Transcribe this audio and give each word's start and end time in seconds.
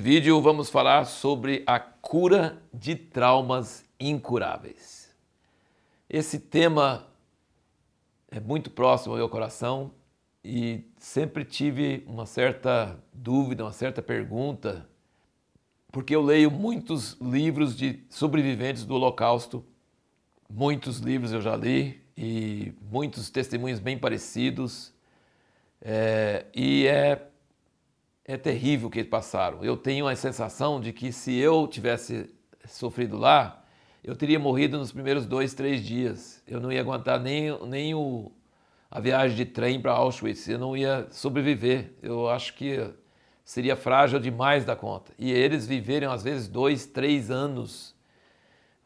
Vídeo 0.00 0.40
vamos 0.40 0.70
falar 0.70 1.04
sobre 1.04 1.62
a 1.66 1.78
cura 1.78 2.62
de 2.72 2.96
traumas 2.96 3.84
incuráveis. 4.00 5.14
Esse 6.08 6.40
tema 6.40 7.06
é 8.30 8.40
muito 8.40 8.70
próximo 8.70 9.12
ao 9.12 9.18
meu 9.18 9.28
coração 9.28 9.90
e 10.42 10.86
sempre 10.96 11.44
tive 11.44 12.02
uma 12.06 12.24
certa 12.24 12.98
dúvida, 13.12 13.62
uma 13.62 13.72
certa 13.72 14.00
pergunta, 14.00 14.88
porque 15.92 16.16
eu 16.16 16.22
leio 16.22 16.50
muitos 16.50 17.18
livros 17.20 17.76
de 17.76 18.02
sobreviventes 18.08 18.86
do 18.86 18.94
Holocausto, 18.94 19.62
muitos 20.48 20.96
livros 21.00 21.30
eu 21.30 21.42
já 21.42 21.54
li 21.54 22.02
e 22.16 22.72
muitos 22.90 23.28
testemunhos 23.28 23.78
bem 23.78 23.98
parecidos, 23.98 24.94
é, 25.82 26.46
e 26.54 26.86
é 26.86 27.29
é 28.30 28.36
terrível 28.36 28.86
o 28.88 28.90
que 28.90 29.00
eles 29.00 29.10
passaram. 29.10 29.64
Eu 29.64 29.76
tenho 29.76 30.06
a 30.06 30.14
sensação 30.14 30.80
de 30.80 30.92
que 30.92 31.12
se 31.12 31.34
eu 31.36 31.66
tivesse 31.66 32.32
sofrido 32.64 33.16
lá, 33.16 33.64
eu 34.04 34.14
teria 34.14 34.38
morrido 34.38 34.78
nos 34.78 34.92
primeiros 34.92 35.26
dois, 35.26 35.52
três 35.52 35.84
dias. 35.84 36.40
Eu 36.46 36.60
não 36.60 36.70
ia 36.70 36.80
aguentar 36.80 37.18
nem, 37.18 37.50
nem 37.66 37.92
o, 37.92 38.30
a 38.88 39.00
viagem 39.00 39.36
de 39.36 39.44
trem 39.44 39.80
para 39.80 39.92
Auschwitz. 39.92 40.48
Eu 40.48 40.58
não 40.58 40.76
ia 40.76 41.08
sobreviver. 41.10 41.92
Eu 42.00 42.28
acho 42.28 42.54
que 42.54 42.78
seria 43.44 43.74
frágil 43.74 44.20
demais 44.20 44.64
da 44.64 44.76
conta. 44.76 45.12
E 45.18 45.32
eles 45.32 45.66
viveram, 45.66 46.12
às 46.12 46.22
vezes, 46.22 46.46
dois, 46.46 46.86
três 46.86 47.32
anos, 47.32 47.96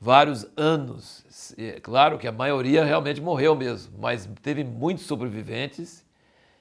vários 0.01 0.47
anos. 0.57 1.55
É 1.59 1.81
claro 1.81 2.19
que 2.19 2.27
a 2.27 2.33
maioria 2.33 2.83
realmente 2.83 3.21
morreu 3.21 3.55
mesmo, 3.55 3.99
mas 3.99 4.27
teve 4.43 4.65
muitos 4.65 5.05
sobreviventes 5.05 6.04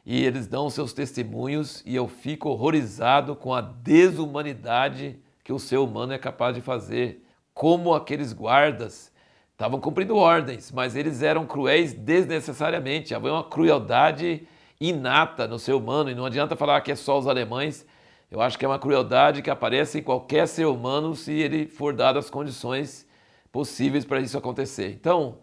e 0.06 0.26
eles 0.26 0.48
dão 0.48 0.70
seus 0.70 0.92
testemunhos 0.92 1.82
e 1.86 1.96
eu 1.96 2.08
fico 2.08 2.50
horrorizado 2.50 3.36
com 3.36 3.54
a 3.54 3.62
desumanidade 3.62 5.18
que 5.44 5.54
o 5.54 5.60
ser 5.60 5.78
humano 5.78 6.14
é 6.14 6.18
capaz 6.18 6.56
de 6.56 6.62
fazer. 6.62 7.26
Como 7.54 7.94
aqueles 7.94 8.34
guardas 8.34 9.12
estavam 9.52 9.80
cumprindo 9.80 10.16
ordens, 10.16 10.72
mas 10.72 10.96
eles 10.96 11.22
eram 11.22 11.46
cruéis 11.46 11.94
desnecessariamente. 11.94 13.16
Havia 13.16 13.32
uma 13.32 13.44
crueldade 13.44 14.48
inata 14.80 15.48
no 15.48 15.58
ser 15.58 15.74
humano 15.74 16.10
e 16.10 16.16
não 16.16 16.26
adianta 16.26 16.56
falar 16.56 16.82
que 16.82 16.92
é 16.92 16.96
só 16.96 17.18
os 17.18 17.28
alemães. 17.28 17.86
Eu 18.30 18.42
acho 18.42 18.58
que 18.58 18.66
é 18.66 18.68
uma 18.68 18.80
crueldade 18.80 19.42
que 19.42 19.50
aparece 19.50 20.00
em 20.00 20.04
qualquer 20.04 20.48
ser 20.48 20.66
humano 20.66 21.16
se 21.16 21.32
ele 21.32 21.68
for 21.68 21.94
dado 21.94 22.20
as 22.20 22.30
condições 22.30 23.08
possíveis 23.52 24.04
para 24.04 24.20
isso 24.20 24.38
acontecer. 24.38 24.90
Então, 24.90 25.38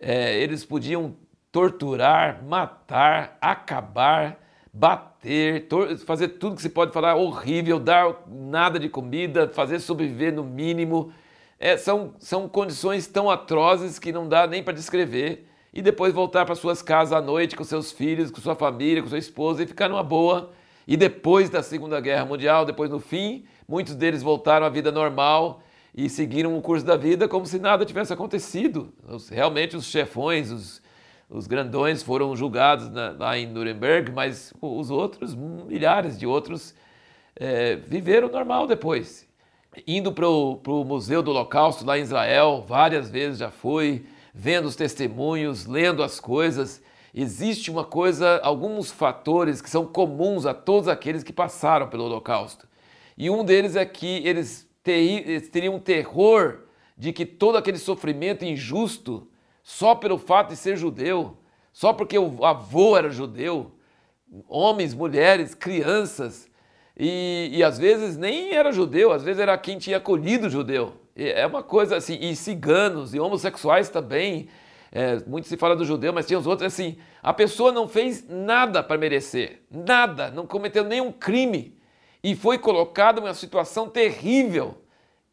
é, 0.00 0.38
eles 0.38 0.64
podiam 0.64 1.14
torturar, 1.52 2.42
matar, 2.42 3.36
acabar, 3.38 4.40
bater, 4.72 5.68
fazer 6.06 6.28
tudo 6.28 6.56
que 6.56 6.62
se 6.62 6.70
pode 6.70 6.92
falar 6.92 7.14
horrível, 7.14 7.78
dar 7.78 8.22
nada 8.26 8.78
de 8.78 8.88
comida, 8.88 9.46
fazer 9.48 9.78
sobreviver 9.78 10.32
no 10.32 10.42
mínimo. 10.42 11.12
É, 11.60 11.76
são, 11.76 12.14
são 12.18 12.48
condições 12.48 13.06
tão 13.06 13.30
atrozes 13.30 13.98
que 13.98 14.10
não 14.10 14.26
dá 14.26 14.46
nem 14.46 14.62
para 14.62 14.72
descrever. 14.72 15.46
E 15.74 15.80
depois 15.80 16.12
voltar 16.12 16.44
para 16.44 16.54
suas 16.54 16.82
casas 16.82 17.12
à 17.12 17.20
noite 17.20 17.56
com 17.56 17.64
seus 17.64 17.92
filhos, 17.92 18.30
com 18.30 18.40
sua 18.40 18.54
família, 18.54 19.02
com 19.02 19.08
sua 19.08 19.18
esposa 19.18 19.62
e 19.62 19.66
ficar 19.66 19.88
numa 19.88 20.02
boa. 20.02 20.50
E 20.86 20.96
depois 20.96 21.48
da 21.48 21.62
Segunda 21.62 22.00
Guerra 22.00 22.24
Mundial, 22.24 22.64
depois 22.64 22.90
no 22.90 22.98
fim, 22.98 23.44
muitos 23.68 23.94
deles 23.94 24.22
voltaram 24.22 24.66
à 24.66 24.68
vida 24.68 24.90
normal 24.90 25.62
e 25.94 26.08
seguiram 26.10 26.56
o 26.56 26.60
curso 26.60 26.84
da 26.84 26.96
vida 26.96 27.28
como 27.28 27.46
se 27.46 27.58
nada 27.58 27.86
tivesse 27.86 28.12
acontecido. 28.12 28.92
Realmente 29.30 29.76
os 29.76 29.86
chefões, 29.86 30.50
os, 30.50 30.81
os 31.32 31.46
grandões 31.46 32.02
foram 32.02 32.36
julgados 32.36 32.90
na, 32.90 33.10
lá 33.18 33.38
em 33.38 33.46
Nuremberg, 33.46 34.12
mas 34.12 34.52
os 34.60 34.90
outros, 34.90 35.34
milhares 35.34 36.18
de 36.18 36.26
outros, 36.26 36.74
é, 37.34 37.76
viveram 37.76 38.28
normal 38.28 38.66
depois. 38.66 39.26
Indo 39.86 40.12
para 40.12 40.28
o 40.28 40.84
Museu 40.84 41.22
do 41.22 41.30
Holocausto 41.30 41.86
lá 41.86 41.98
em 41.98 42.02
Israel, 42.02 42.62
várias 42.68 43.08
vezes 43.08 43.38
já 43.38 43.50
fui, 43.50 44.04
vendo 44.34 44.66
os 44.66 44.76
testemunhos, 44.76 45.64
lendo 45.64 46.02
as 46.02 46.20
coisas. 46.20 46.82
Existe 47.14 47.70
uma 47.70 47.84
coisa, 47.84 48.38
alguns 48.42 48.90
fatores 48.90 49.62
que 49.62 49.70
são 49.70 49.86
comuns 49.86 50.44
a 50.44 50.52
todos 50.52 50.86
aqueles 50.86 51.22
que 51.22 51.32
passaram 51.32 51.88
pelo 51.88 52.04
Holocausto. 52.04 52.68
E 53.16 53.30
um 53.30 53.42
deles 53.42 53.74
é 53.74 53.86
que 53.86 54.20
eles, 54.26 54.68
teriam 54.82 55.78
terror 55.78 56.64
de 56.94 57.10
que 57.10 57.24
todo 57.24 57.56
aquele 57.56 57.78
sofrimento 57.78 58.44
injusto 58.44 59.28
só 59.62 59.94
pelo 59.94 60.18
fato 60.18 60.48
de 60.50 60.56
ser 60.56 60.76
judeu, 60.76 61.36
só 61.72 61.92
porque 61.92 62.18
o 62.18 62.44
avô 62.44 62.96
era 62.96 63.10
judeu, 63.10 63.72
homens, 64.48 64.94
mulheres, 64.94 65.54
crianças, 65.54 66.50
e, 66.98 67.50
e 67.52 67.64
às 67.64 67.78
vezes 67.78 68.16
nem 68.16 68.54
era 68.54 68.72
judeu, 68.72 69.12
às 69.12 69.22
vezes 69.22 69.40
era 69.40 69.56
quem 69.56 69.78
tinha 69.78 69.96
acolhido 69.96 70.50
judeu. 70.50 70.94
E 71.16 71.28
é 71.28 71.46
uma 71.46 71.62
coisa 71.62 71.96
assim, 71.96 72.18
e 72.20 72.34
ciganos 72.34 73.14
e 73.14 73.20
homossexuais 73.20 73.88
também. 73.88 74.48
É, 74.90 75.18
muito 75.26 75.48
se 75.48 75.56
fala 75.56 75.74
do 75.74 75.86
judeu, 75.86 76.12
mas 76.12 76.26
tinha 76.26 76.38
os 76.38 76.46
outros 76.46 76.72
assim. 76.72 76.98
A 77.22 77.32
pessoa 77.32 77.72
não 77.72 77.88
fez 77.88 78.28
nada 78.28 78.82
para 78.82 78.98
merecer, 78.98 79.62
nada, 79.70 80.30
não 80.30 80.46
cometeu 80.46 80.84
nenhum 80.84 81.10
crime 81.10 81.78
e 82.22 82.36
foi 82.36 82.58
colocada 82.58 83.20
em 83.20 83.24
uma 83.24 83.34
situação 83.34 83.88
terrível 83.88 84.81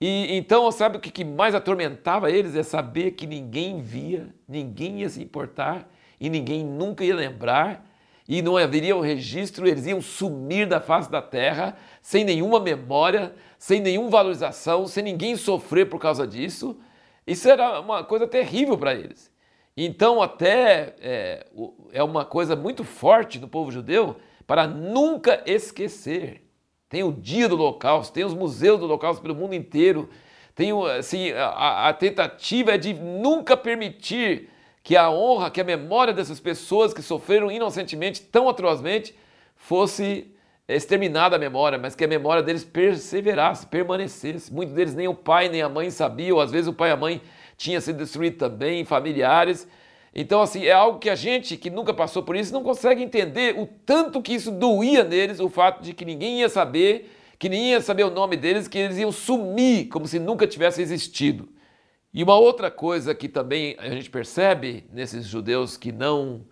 e 0.01 0.37
então, 0.37 0.71
sabe 0.71 0.97
o 0.97 0.99
que 0.99 1.25
mais 1.25 1.53
atormentava 1.53 2.31
eles? 2.31 2.55
É 2.55 2.63
saber 2.63 3.11
que 3.11 3.27
ninguém 3.27 3.81
via, 3.81 4.33
ninguém 4.47 5.01
ia 5.01 5.09
se 5.09 5.21
importar 5.21 5.91
e 6.19 6.29
ninguém 6.29 6.63
nunca 6.63 7.03
ia 7.03 7.15
lembrar 7.15 7.85
e 8.27 8.41
não 8.41 8.55
haveria 8.55 8.95
um 8.95 9.01
registro, 9.01 9.67
eles 9.67 9.87
iam 9.87 9.99
sumir 10.01 10.67
da 10.67 10.79
face 10.79 11.09
da 11.09 11.19
terra 11.19 11.75
sem 11.99 12.23
nenhuma 12.23 12.59
memória, 12.59 13.33
sem 13.57 13.81
nenhuma 13.81 14.09
valorização, 14.09 14.85
sem 14.85 15.03
ninguém 15.03 15.35
sofrer 15.35 15.89
por 15.89 15.99
causa 15.99 16.27
disso. 16.27 16.79
Isso 17.25 17.49
era 17.49 17.79
uma 17.81 18.03
coisa 18.03 18.27
terrível 18.27 18.77
para 18.77 18.93
eles. 18.93 19.31
Então, 19.75 20.21
até 20.21 20.95
é, 21.01 21.47
é 21.91 22.03
uma 22.03 22.23
coisa 22.23 22.55
muito 22.55 22.83
forte 22.83 23.39
no 23.39 23.47
povo 23.47 23.71
judeu 23.71 24.17
para 24.45 24.67
nunca 24.67 25.41
esquecer 25.45 26.48
tem 26.89 27.03
o 27.03 27.11
dia 27.11 27.47
do 27.47 27.55
Holocausto, 27.55 28.11
tem 28.11 28.25
os 28.25 28.33
museus 28.33 28.79
do 28.79 28.85
Holocausto 28.85 29.21
pelo 29.21 29.35
mundo 29.35 29.53
inteiro. 29.53 30.09
Tem 30.55 30.71
assim, 30.97 31.31
a, 31.31 31.87
a 31.87 31.93
tentativa 31.93 32.71
é 32.71 32.77
de 32.77 32.93
nunca 32.93 33.55
permitir 33.55 34.49
que 34.83 34.97
a 34.97 35.09
honra, 35.09 35.51
que 35.51 35.61
a 35.61 35.63
memória 35.63 36.11
dessas 36.11 36.39
pessoas 36.39 36.93
que 36.93 37.01
sofreram 37.03 37.51
inocentemente, 37.51 38.21
tão 38.21 38.49
atrozmente, 38.49 39.15
fosse 39.55 40.33
exterminada 40.67 41.35
a 41.35 41.39
memória, 41.39 41.77
mas 41.77 41.95
que 41.95 42.03
a 42.03 42.07
memória 42.07 42.41
deles 42.41 42.63
perseverasse, 42.63 43.67
permanecesse. 43.67 44.51
Muitos 44.51 44.73
deles 44.73 44.95
nem 44.95 45.07
o 45.07 45.13
pai 45.13 45.47
nem 45.47 45.61
a 45.61 45.69
mãe 45.69 45.91
sabiam, 45.91 46.39
às 46.39 46.51
vezes 46.51 46.67
o 46.67 46.73
pai 46.73 46.89
e 46.89 46.93
a 46.93 46.97
mãe 46.97 47.21
tinham 47.55 47.79
sido 47.81 47.97
destruídos 47.97 48.39
também, 48.39 48.83
familiares. 48.83 49.67
Então, 50.13 50.41
assim, 50.41 50.65
é 50.65 50.71
algo 50.71 50.99
que 50.99 51.09
a 51.09 51.15
gente 51.15 51.55
que 51.55 51.69
nunca 51.69 51.93
passou 51.93 52.23
por 52.23 52.35
isso 52.35 52.53
não 52.53 52.63
consegue 52.63 53.03
entender 53.03 53.59
o 53.59 53.67
tanto 53.85 54.21
que 54.21 54.33
isso 54.33 54.51
doía 54.51 55.03
neles, 55.03 55.39
o 55.39 55.49
fato 55.49 55.83
de 55.83 55.93
que 55.93 56.03
ninguém 56.03 56.39
ia 56.39 56.49
saber, 56.49 57.11
que 57.37 57.47
ninguém 57.47 57.71
ia 57.71 57.81
saber 57.81 58.03
o 58.03 58.09
nome 58.09 58.35
deles, 58.35 58.67
que 58.67 58.77
eles 58.77 58.97
iam 58.97 59.11
sumir 59.11 59.87
como 59.87 60.07
se 60.07 60.19
nunca 60.19 60.47
tivesse 60.47 60.81
existido. 60.81 61.47
E 62.11 62.23
uma 62.23 62.35
outra 62.35 62.71
coisa 62.71 63.13
que 63.13 63.29
também 63.29 63.75
a 63.77 63.87
gente 63.89 64.09
percebe 64.09 64.83
nesses 64.91 65.27
judeus 65.27 65.77
que 65.77 65.91
não, 65.91 66.43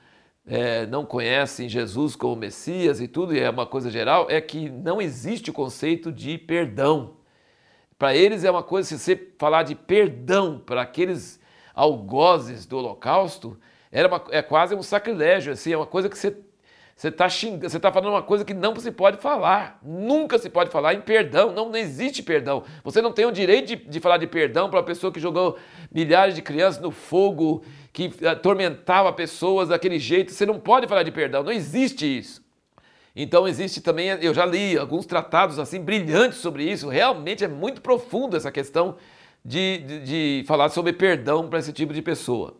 é, 0.46 0.86
não 0.86 1.04
conhecem 1.04 1.68
Jesus 1.68 2.16
como 2.16 2.36
Messias 2.36 3.02
e 3.02 3.08
tudo, 3.08 3.36
e 3.36 3.40
é 3.40 3.50
uma 3.50 3.66
coisa 3.66 3.90
geral, 3.90 4.28
é 4.30 4.40
que 4.40 4.70
não 4.70 5.02
existe 5.02 5.50
o 5.50 5.54
conceito 5.54 6.12
de 6.12 6.38
perdão. 6.38 7.18
Para 7.98 8.16
eles 8.16 8.44
é 8.44 8.52
uma 8.52 8.62
coisa, 8.62 8.88
se 8.88 9.00
você 9.00 9.32
falar 9.40 9.64
de 9.64 9.74
perdão 9.74 10.62
para 10.64 10.84
aqueles 10.84 11.40
algozes 11.78 12.66
do 12.66 12.78
Holocausto, 12.78 13.58
era 13.92 14.08
uma, 14.08 14.22
é 14.32 14.42
quase 14.42 14.74
um 14.74 14.82
sacrilégio, 14.82 15.54
assim, 15.54 15.72
é 15.72 15.78
uma 15.78 15.86
coisa 15.86 16.10
que 16.10 16.18
você 16.18 16.36
você 16.96 17.10
está 17.10 17.30
xingando, 17.30 17.70
você 17.70 17.78
está 17.78 17.92
falando 17.92 18.10
uma 18.10 18.24
coisa 18.24 18.44
que 18.44 18.56
não 18.56 18.76
se 18.76 18.92
pode 18.92 19.18
falar. 19.18 19.80
Nunca 19.84 20.40
se 20.40 20.50
pode 20.50 20.72
falar 20.72 20.96
em 20.96 21.02
perdão. 21.02 21.52
Não, 21.52 21.70
não 21.70 21.78
existe 21.78 22.24
perdão. 22.24 22.64
Você 22.84 23.04
não 23.04 23.12
tem 23.12 23.24
o 23.24 23.32
direito 23.32 23.68
de, 23.68 23.76
de 23.76 24.00
falar 24.00 24.18
de 24.18 24.26
perdão 24.26 24.68
para 24.68 24.80
uma 24.80 24.86
pessoa 24.86 25.14
que 25.14 25.20
jogou 25.20 25.60
milhares 25.94 26.34
de 26.34 26.42
crianças 26.42 26.82
no 26.82 26.90
fogo, 26.90 27.64
que 27.94 28.12
atormentava 28.26 29.14
pessoas 29.14 29.70
daquele 29.70 30.00
jeito. 30.00 30.32
Você 30.32 30.44
não 30.44 30.60
pode 30.60 30.88
falar 30.88 31.04
de 31.04 31.12
perdão. 31.12 31.44
Não 31.44 31.52
existe 31.52 32.18
isso. 32.18 32.44
Então 33.16 33.48
existe 33.48 33.80
também, 33.80 34.10
eu 34.10 34.34
já 34.34 34.44
li 34.44 34.76
alguns 34.76 35.06
tratados 35.06 35.60
assim 35.60 35.80
brilhantes 35.80 36.40
sobre 36.40 36.64
isso. 36.64 36.90
Realmente 36.90 37.44
é 37.44 37.48
muito 37.48 37.80
profundo 37.80 38.36
essa 38.36 38.52
questão 38.52 38.96
de, 39.48 39.78
de, 39.78 40.00
de 40.42 40.44
falar 40.46 40.68
sobre 40.68 40.92
perdão 40.92 41.48
para 41.48 41.60
esse 41.60 41.72
tipo 41.72 41.94
de 41.94 42.02
pessoa. 42.02 42.58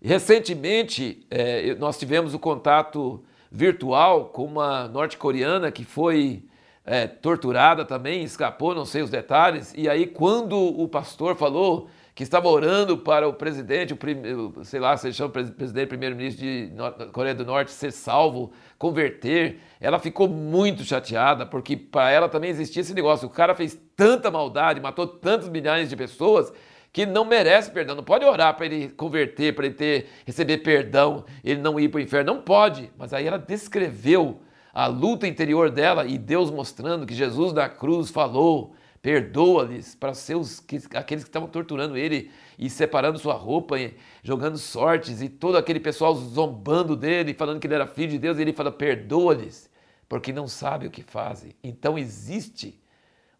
Recentemente, 0.00 1.26
é, 1.30 1.74
nós 1.76 1.98
tivemos 1.98 2.34
o 2.34 2.38
contato 2.38 3.24
virtual 3.50 4.26
com 4.26 4.44
uma 4.44 4.86
norte-coreana 4.88 5.72
que 5.72 5.84
foi 5.84 6.42
é, 6.84 7.06
torturada 7.06 7.82
também, 7.82 8.22
escapou, 8.22 8.74
não 8.74 8.84
sei 8.84 9.00
os 9.00 9.08
detalhes, 9.08 9.72
e 9.74 9.88
aí 9.88 10.06
quando 10.06 10.54
o 10.58 10.86
pastor 10.86 11.34
falou 11.34 11.88
que 12.18 12.24
estava 12.24 12.48
orando 12.48 12.98
para 12.98 13.28
o 13.28 13.32
presidente, 13.32 13.94
o, 13.94 14.64
sei 14.64 14.80
lá, 14.80 14.96
se 14.96 15.12
chama 15.12 15.30
presidente, 15.30 15.86
primeiro-ministro 15.86 16.44
de 16.44 16.72
Coreia 17.12 17.32
do 17.32 17.44
Norte 17.44 17.70
ser 17.70 17.92
salvo, 17.92 18.50
converter. 18.76 19.60
Ela 19.80 20.00
ficou 20.00 20.26
muito 20.26 20.82
chateada, 20.82 21.46
porque 21.46 21.76
para 21.76 22.10
ela 22.10 22.28
também 22.28 22.50
existia 22.50 22.82
esse 22.82 22.92
negócio. 22.92 23.28
O 23.28 23.30
cara 23.30 23.54
fez 23.54 23.80
tanta 23.94 24.32
maldade, 24.32 24.80
matou 24.80 25.06
tantos 25.06 25.48
milhares 25.48 25.88
de 25.88 25.94
pessoas, 25.94 26.52
que 26.92 27.06
não 27.06 27.24
merece 27.24 27.70
perdão. 27.70 27.94
Não 27.94 28.02
pode 28.02 28.24
orar 28.24 28.56
para 28.56 28.66
ele 28.66 28.88
converter, 28.88 29.54
para 29.54 29.66
ele 29.66 29.76
ter, 29.76 30.08
receber 30.26 30.58
perdão, 30.58 31.24
ele 31.44 31.60
não 31.60 31.78
ir 31.78 31.88
para 31.88 31.98
o 31.98 32.02
inferno. 32.02 32.34
Não 32.34 32.42
pode. 32.42 32.90
Mas 32.98 33.12
aí 33.12 33.28
ela 33.28 33.38
descreveu 33.38 34.40
a 34.74 34.88
luta 34.88 35.24
interior 35.24 35.70
dela 35.70 36.04
e 36.04 36.18
Deus 36.18 36.50
mostrando 36.50 37.06
que 37.06 37.14
Jesus 37.14 37.52
da 37.52 37.68
cruz 37.68 38.10
falou 38.10 38.74
perdoa-lhes 39.08 39.94
para 39.94 40.12
seus 40.12 40.60
que, 40.60 40.76
aqueles 40.92 41.24
que 41.24 41.30
estavam 41.30 41.48
torturando 41.48 41.96
ele 41.96 42.30
e 42.58 42.68
separando 42.68 43.18
sua 43.18 43.32
roupa, 43.32 43.80
e 43.80 43.96
jogando 44.22 44.58
sortes 44.58 45.22
e 45.22 45.30
todo 45.30 45.56
aquele 45.56 45.80
pessoal 45.80 46.14
zombando 46.14 46.94
dele, 46.94 47.32
falando 47.32 47.58
que 47.58 47.66
ele 47.66 47.74
era 47.74 47.86
filho 47.86 48.10
de 48.10 48.18
Deus, 48.18 48.36
e 48.36 48.42
ele 48.42 48.52
fala 48.52 48.70
perdoa-lhes, 48.70 49.70
porque 50.06 50.30
não 50.30 50.46
sabe 50.46 50.86
o 50.86 50.90
que 50.90 51.02
fazem. 51.02 51.54
Então 51.64 51.96
existe 51.98 52.78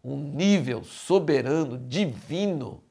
um 0.03 0.17
nível 0.17 0.83
soberano, 0.83 1.77
divino, 1.77 2.83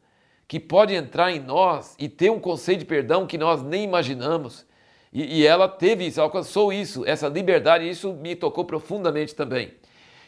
que 0.47 0.61
pode 0.61 0.95
entrar 0.95 1.33
em 1.33 1.41
nós 1.41 1.97
e 1.99 2.09
ter 2.09 2.31
um 2.31 2.39
conceito 2.39 2.79
de 2.79 2.85
perdão 2.85 3.27
que 3.27 3.37
nós 3.37 3.61
nem 3.61 3.83
imaginamos. 3.83 4.65
E, 5.13 5.41
e 5.41 5.45
ela 5.45 5.67
teve 5.67 6.07
isso, 6.07 6.21
alcançou 6.21 6.73
isso, 6.73 7.05
essa 7.05 7.27
liberdade, 7.27 7.87
e 7.87 7.91
isso 7.91 8.13
me 8.13 8.37
tocou 8.37 8.65
profundamente 8.65 9.35
também. 9.35 9.73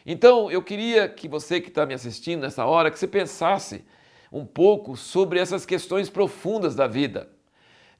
Então, 0.05 0.49
eu 0.49 0.61
queria 0.61 1.07
que 1.07 1.27
você 1.27 1.61
que 1.61 1.69
está 1.69 1.85
me 1.85 1.93
assistindo 1.93 2.41
nessa 2.41 2.65
hora, 2.65 2.89
que 2.89 2.97
você 2.97 3.07
pensasse 3.07 3.83
um 4.31 4.45
pouco 4.45 4.95
sobre 4.95 5.39
essas 5.39 5.65
questões 5.65 6.09
profundas 6.09 6.73
da 6.73 6.87
vida. 6.87 7.29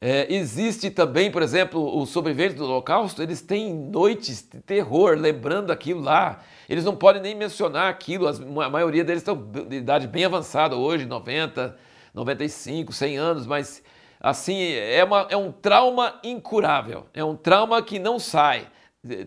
É, 0.03 0.25
existe 0.33 0.89
também, 0.89 1.29
por 1.29 1.43
exemplo, 1.43 1.95
os 2.01 2.09
sobreviventes 2.09 2.55
do 2.55 2.63
Holocausto, 2.63 3.21
eles 3.21 3.39
têm 3.39 3.71
noites 3.71 4.41
de 4.41 4.59
terror, 4.59 5.15
lembrando 5.15 5.69
aquilo 5.69 6.01
lá. 6.01 6.41
Eles 6.67 6.83
não 6.83 6.95
podem 6.95 7.21
nem 7.21 7.35
mencionar 7.35 7.87
aquilo, 7.87 8.27
a 8.27 8.69
maioria 8.69 9.03
deles 9.03 9.21
estão 9.21 9.35
de 9.35 9.75
idade 9.75 10.07
bem 10.07 10.25
avançada 10.25 10.75
hoje, 10.75 11.05
90, 11.05 11.77
95, 12.15 12.91
100 12.91 13.17
anos, 13.17 13.45
mas 13.45 13.83
assim, 14.19 14.59
é, 14.73 15.03
uma, 15.03 15.27
é 15.29 15.37
um 15.37 15.51
trauma 15.51 16.19
incurável, 16.23 17.05
é 17.13 17.23
um 17.23 17.35
trauma 17.35 17.79
que 17.83 17.99
não 17.99 18.17
sai 18.17 18.67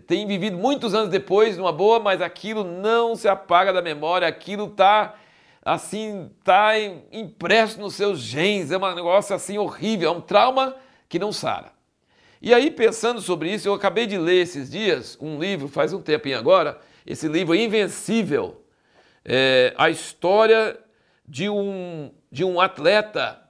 tem 0.07 0.27
vivido 0.27 0.57
muitos 0.57 0.95
anos 0.95 1.09
depois 1.09 1.57
numa 1.57 1.73
boa, 1.73 1.99
mas 1.99 2.23
aquilo 2.23 2.63
não 2.63 3.17
se 3.17 3.29
apaga 3.29 3.73
da 3.73 3.83
memória, 3.83 4.29
aquilo 4.29 4.67
está 4.67 5.17
assim, 5.65 6.31
tá 6.45 6.73
impresso 7.11 7.81
nos 7.81 7.95
seus 7.95 8.21
genes, 8.21 8.71
é 8.71 8.77
um 8.77 8.95
negócio 8.95 9.35
assim 9.35 9.59
horrível, 9.59 10.11
é 10.11 10.13
um 10.13 10.21
trauma 10.21 10.77
que 11.09 11.19
não 11.19 11.33
sara. 11.33 11.73
E 12.41 12.53
aí, 12.53 12.71
pensando 12.71 13.21
sobre 13.21 13.51
isso, 13.51 13.67
eu 13.67 13.75
acabei 13.75 14.07
de 14.07 14.19
ler 14.19 14.43
esses 14.43 14.71
dias 14.71 15.17
um 15.21 15.39
livro, 15.39 15.67
faz 15.67 15.93
um 15.93 16.03
tempinho 16.03 16.39
agora, 16.39 16.79
esse 17.07 17.27
livro 17.27 17.55
Invencível, 17.55 18.63
é, 19.25 19.73
a 19.79 19.89
história 19.89 20.79
de 21.27 21.49
um, 21.49 22.13
de 22.31 22.45
um 22.45 22.61
atleta, 22.61 23.41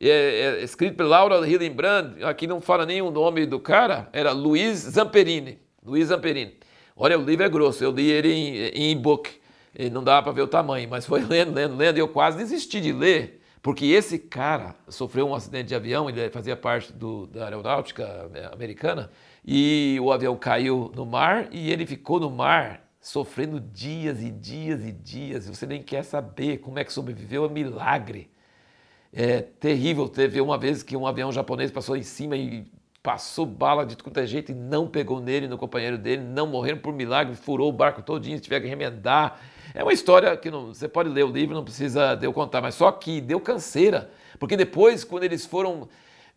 é, 0.00 0.08
é, 0.08 0.62
escrito 0.62 0.96
por 0.96 1.04
Laura 1.04 1.46
Hillenbrand, 1.46 2.22
aqui 2.22 2.46
não 2.46 2.60
fala 2.60 2.86
nem 2.86 3.02
o 3.02 3.10
nome 3.10 3.44
do 3.44 3.58
cara, 3.58 4.08
era 4.12 4.30
Luiz 4.30 4.78
Zamperini. 4.78 5.65
Luiz 5.86 6.10
Amperini. 6.10 6.54
Olha, 6.96 7.16
o 7.18 7.22
livro 7.22 7.44
é 7.44 7.48
grosso, 7.48 7.84
eu 7.84 7.92
li 7.92 8.10
ele 8.10 8.32
em, 8.32 8.90
e-book, 8.90 9.30
não 9.92 10.02
dava 10.02 10.24
para 10.24 10.32
ver 10.32 10.42
o 10.42 10.48
tamanho, 10.48 10.88
mas 10.88 11.06
foi 11.06 11.20
lendo, 11.24 11.54
lendo, 11.54 11.76
lendo, 11.76 11.96
e 11.96 12.00
eu 12.00 12.08
quase 12.08 12.38
desisti 12.38 12.80
de 12.80 12.92
ler, 12.92 13.40
porque 13.62 13.84
esse 13.86 14.18
cara 14.18 14.74
sofreu 14.88 15.28
um 15.28 15.34
acidente 15.34 15.68
de 15.68 15.74
avião, 15.74 16.08
ele 16.10 16.28
fazia 16.30 16.56
parte 16.56 16.92
do, 16.92 17.26
da 17.28 17.44
aeronáutica 17.44 18.28
americana, 18.52 19.10
e 19.44 19.96
o 20.02 20.10
avião 20.10 20.36
caiu 20.36 20.90
no 20.94 21.06
mar 21.06 21.48
e 21.52 21.70
ele 21.70 21.86
ficou 21.86 22.18
no 22.18 22.30
mar 22.30 22.82
sofrendo 23.00 23.60
dias 23.60 24.20
e 24.20 24.30
dias 24.32 24.84
e 24.84 24.90
dias, 24.90 25.46
você 25.46 25.66
nem 25.66 25.80
quer 25.80 26.02
saber 26.02 26.58
como 26.58 26.80
é 26.80 26.84
que 26.84 26.92
sobreviveu, 26.92 27.44
é 27.44 27.46
um 27.46 27.50
milagre. 27.50 28.28
É 29.12 29.40
terrível, 29.40 30.08
teve 30.08 30.40
uma 30.40 30.58
vez 30.58 30.82
que 30.82 30.96
um 30.96 31.06
avião 31.06 31.30
japonês 31.30 31.70
passou 31.70 31.96
em 31.96 32.02
cima 32.02 32.36
e 32.36 32.66
passou 33.06 33.46
bala 33.46 33.86
de 33.86 33.96
qualquer 33.96 34.24
é 34.24 34.26
jeito 34.26 34.50
e 34.50 34.54
não 34.56 34.88
pegou 34.88 35.20
nele, 35.20 35.46
no 35.46 35.56
companheiro 35.56 35.96
dele, 35.96 36.22
não 36.24 36.44
morreram 36.44 36.78
por 36.78 36.92
milagre, 36.92 37.36
furou 37.36 37.68
o 37.68 37.72
barco 37.72 38.02
todinho, 38.02 38.40
tiver 38.40 38.58
que 38.58 38.66
remendar. 38.66 39.40
É 39.72 39.80
uma 39.84 39.92
história 39.92 40.36
que 40.36 40.50
não, 40.50 40.74
você 40.74 40.88
pode 40.88 41.08
ler 41.08 41.24
o 41.24 41.28
livro, 41.28 41.54
não 41.54 41.62
precisa 41.62 42.18
eu 42.20 42.32
contar, 42.32 42.60
mas 42.60 42.74
só 42.74 42.90
que 42.90 43.20
deu 43.20 43.38
canseira, 43.38 44.10
porque 44.40 44.56
depois, 44.56 45.04
quando 45.04 45.22
eles 45.22 45.46
foram 45.46 45.88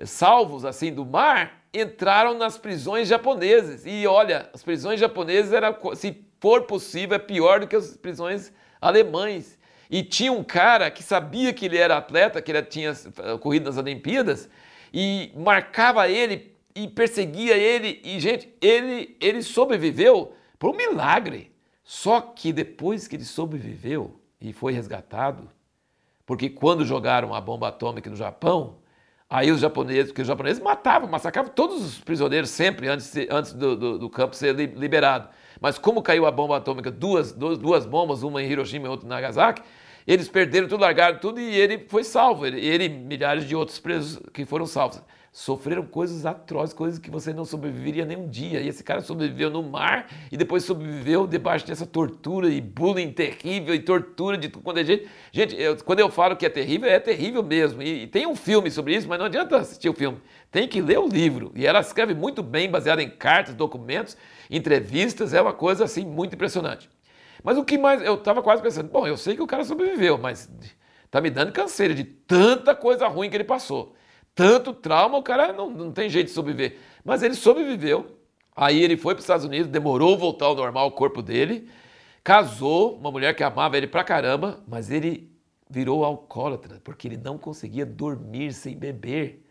salvos 0.05 0.63
assim 0.63 0.93
do 0.93 1.03
mar, 1.03 1.59
entraram 1.73 2.37
nas 2.37 2.55
prisões 2.55 3.07
japonesas. 3.07 3.83
E 3.87 4.05
olha, 4.05 4.47
as 4.53 4.61
prisões 4.61 4.99
japonesas 4.99 5.51
era, 5.51 5.75
se 5.95 6.23
for 6.39 6.65
possível, 6.65 7.15
é 7.15 7.19
pior 7.19 7.61
do 7.61 7.67
que 7.67 7.75
as 7.75 7.97
prisões 7.97 8.53
alemães. 8.79 9.57
E 9.89 10.03
tinha 10.03 10.31
um 10.31 10.43
cara 10.43 10.91
que 10.91 11.01
sabia 11.01 11.51
que 11.51 11.65
ele 11.65 11.79
era 11.79 11.97
atleta, 11.97 12.39
que 12.43 12.51
ele 12.51 12.61
tinha 12.61 12.93
corrido 13.39 13.65
nas 13.65 13.77
Olimpíadas, 13.77 14.47
e 14.93 15.31
marcava 15.35 16.07
ele 16.07 16.58
e 16.75 16.87
perseguia 16.87 17.57
ele. 17.57 18.01
E, 18.03 18.19
gente, 18.19 18.53
ele, 18.61 19.17
ele 19.19 19.41
sobreviveu 19.41 20.33
por 20.57 20.71
um 20.71 20.75
milagre. 20.75 21.51
Só 21.83 22.21
que 22.21 22.53
depois 22.53 23.07
que 23.07 23.15
ele 23.15 23.25
sobreviveu 23.25 24.19
e 24.39 24.53
foi 24.53 24.73
resgatado, 24.73 25.49
porque 26.25 26.49
quando 26.49 26.85
jogaram 26.85 27.33
a 27.33 27.41
bomba 27.41 27.69
atômica 27.69 28.09
no 28.09 28.15
Japão, 28.15 28.77
aí 29.27 29.51
os 29.51 29.59
japoneses, 29.59 30.11
porque 30.11 30.21
os 30.21 30.27
japoneses 30.27 30.61
matavam, 30.61 31.09
massacravam 31.09 31.51
todos 31.51 31.83
os 31.83 31.99
prisioneiros 31.99 32.51
sempre 32.51 32.87
antes, 32.87 33.11
antes 33.29 33.53
do, 33.53 33.75
do, 33.75 33.97
do 33.97 34.09
campo 34.09 34.35
ser 34.35 34.55
liberado. 34.55 35.29
Mas 35.59 35.79
como 35.79 36.01
caiu 36.01 36.25
a 36.25 36.31
bomba 36.31 36.57
atômica, 36.57 36.91
duas, 36.91 37.31
duas, 37.31 37.57
duas 37.57 37.85
bombas, 37.85 38.21
uma 38.21 38.41
em 38.41 38.49
Hiroshima 38.49 38.85
e 38.85 38.89
outra 38.89 39.07
em 39.07 39.09
Nagasaki, 39.09 39.63
eles 40.05 40.29
perderam 40.29 40.67
tudo, 40.67 40.81
largaram 40.81 41.19
tudo 41.19 41.39
e 41.39 41.55
ele 41.55 41.85
foi 41.87 42.03
salvo. 42.03 42.45
Ele, 42.45 42.59
ele 42.63 42.87
milhares 42.87 43.45
de 43.45 43.55
outros 43.55 43.79
presos 43.79 44.21
que 44.31 44.45
foram 44.45 44.65
salvos 44.65 45.01
sofreram 45.39 45.85
coisas 45.85 46.25
atrozes, 46.25 46.73
coisas 46.73 46.99
que 46.99 47.09
você 47.09 47.31
não 47.31 47.45
sobreviveria 47.45 48.03
nem 48.03 48.17
um 48.17 48.27
dia. 48.27 48.59
E 48.59 48.67
esse 48.67 48.83
cara 48.83 48.99
sobreviveu 48.99 49.49
no 49.49 49.63
mar 49.63 50.05
e 50.29 50.35
depois 50.35 50.65
sobreviveu 50.65 51.25
debaixo 51.25 51.65
dessa 51.65 51.85
tortura 51.85 52.49
e 52.49 52.59
bullying 52.59 53.13
terrível 53.13 53.73
e 53.73 53.79
tortura 53.79 54.37
de 54.37 54.49
tudo 54.49 54.61
quando 54.61 54.79
é 54.79 54.83
gente. 54.83 55.07
Gente, 55.31 55.55
eu, 55.55 55.77
quando 55.77 56.01
eu 56.01 56.09
falo 56.11 56.35
que 56.35 56.45
é 56.45 56.49
terrível, 56.49 56.89
é 56.89 56.99
terrível 56.99 57.41
mesmo. 57.41 57.81
E, 57.81 58.03
e, 58.03 58.07
tem 58.07 58.27
um 58.27 58.35
filme 58.35 58.69
sobre 58.69 58.93
isso, 58.93 59.07
mas 59.07 59.17
não 59.17 59.27
adianta 59.27 59.55
assistir 59.55 59.87
o 59.87 59.93
filme. 59.93 60.19
Tem 60.51 60.67
que 60.67 60.81
ler 60.81 60.99
o 60.99 61.07
livro. 61.07 61.53
E 61.55 61.65
ela 61.65 61.79
escreve 61.79 62.13
muito 62.13 62.43
bem, 62.43 62.69
baseada 62.69 63.01
em 63.01 63.09
cartas, 63.09 63.55
documentos, 63.55 64.17
entrevistas. 64.49 65.33
É 65.33 65.41
uma 65.41 65.53
coisa 65.53 65.85
assim 65.85 66.05
muito 66.05 66.35
impressionante. 66.35 66.89
Mas 67.41 67.57
o 67.57 67.63
que 67.63 67.77
mais. 67.77 68.01
Eu 68.01 68.15
estava 68.15 68.43
quase 68.43 68.61
pensando, 68.61 68.91
bom, 68.91 69.07
eu 69.07 69.15
sei 69.15 69.37
que 69.37 69.41
o 69.41 69.47
cara 69.47 69.63
sobreviveu, 69.63 70.17
mas 70.17 70.49
tá 71.09 71.21
me 71.21 71.29
dando 71.29 71.53
canseira 71.53 71.95
de 71.95 72.03
tanta 72.03 72.75
coisa 72.75 73.07
ruim 73.07 73.29
que 73.29 73.37
ele 73.37 73.45
passou 73.45 73.95
tanto 74.39 74.71
trauma, 74.71 75.17
o 75.17 75.21
cara 75.21 75.51
não, 75.51 75.69
não 75.69 75.91
tem 75.91 76.09
jeito 76.09 76.27
de 76.27 76.31
sobreviver. 76.31 76.77
Mas 77.03 77.21
ele 77.21 77.33
sobreviveu. 77.33 78.15
Aí 78.55 78.81
ele 78.81 78.95
foi 78.95 79.13
para 79.13 79.19
os 79.19 79.25
Estados 79.25 79.45
Unidos, 79.45 79.69
demorou 79.69 80.17
voltar 80.17 80.45
ao 80.45 80.55
normal 80.55 80.87
o 80.87 80.91
corpo 80.91 81.21
dele, 81.21 81.69
casou, 82.23 82.95
uma 82.95 83.11
mulher 83.11 83.35
que 83.35 83.43
amava 83.43 83.75
ele 83.75 83.85
pra 83.85 84.01
caramba, 84.01 84.63
mas 84.65 84.89
ele 84.89 85.29
virou 85.69 86.05
alcoólatra, 86.05 86.79
porque 86.85 87.05
ele 87.05 87.17
não 87.17 87.37
conseguia 87.37 87.85
dormir 87.85 88.53
sem 88.53 88.77
beber. 88.77 89.45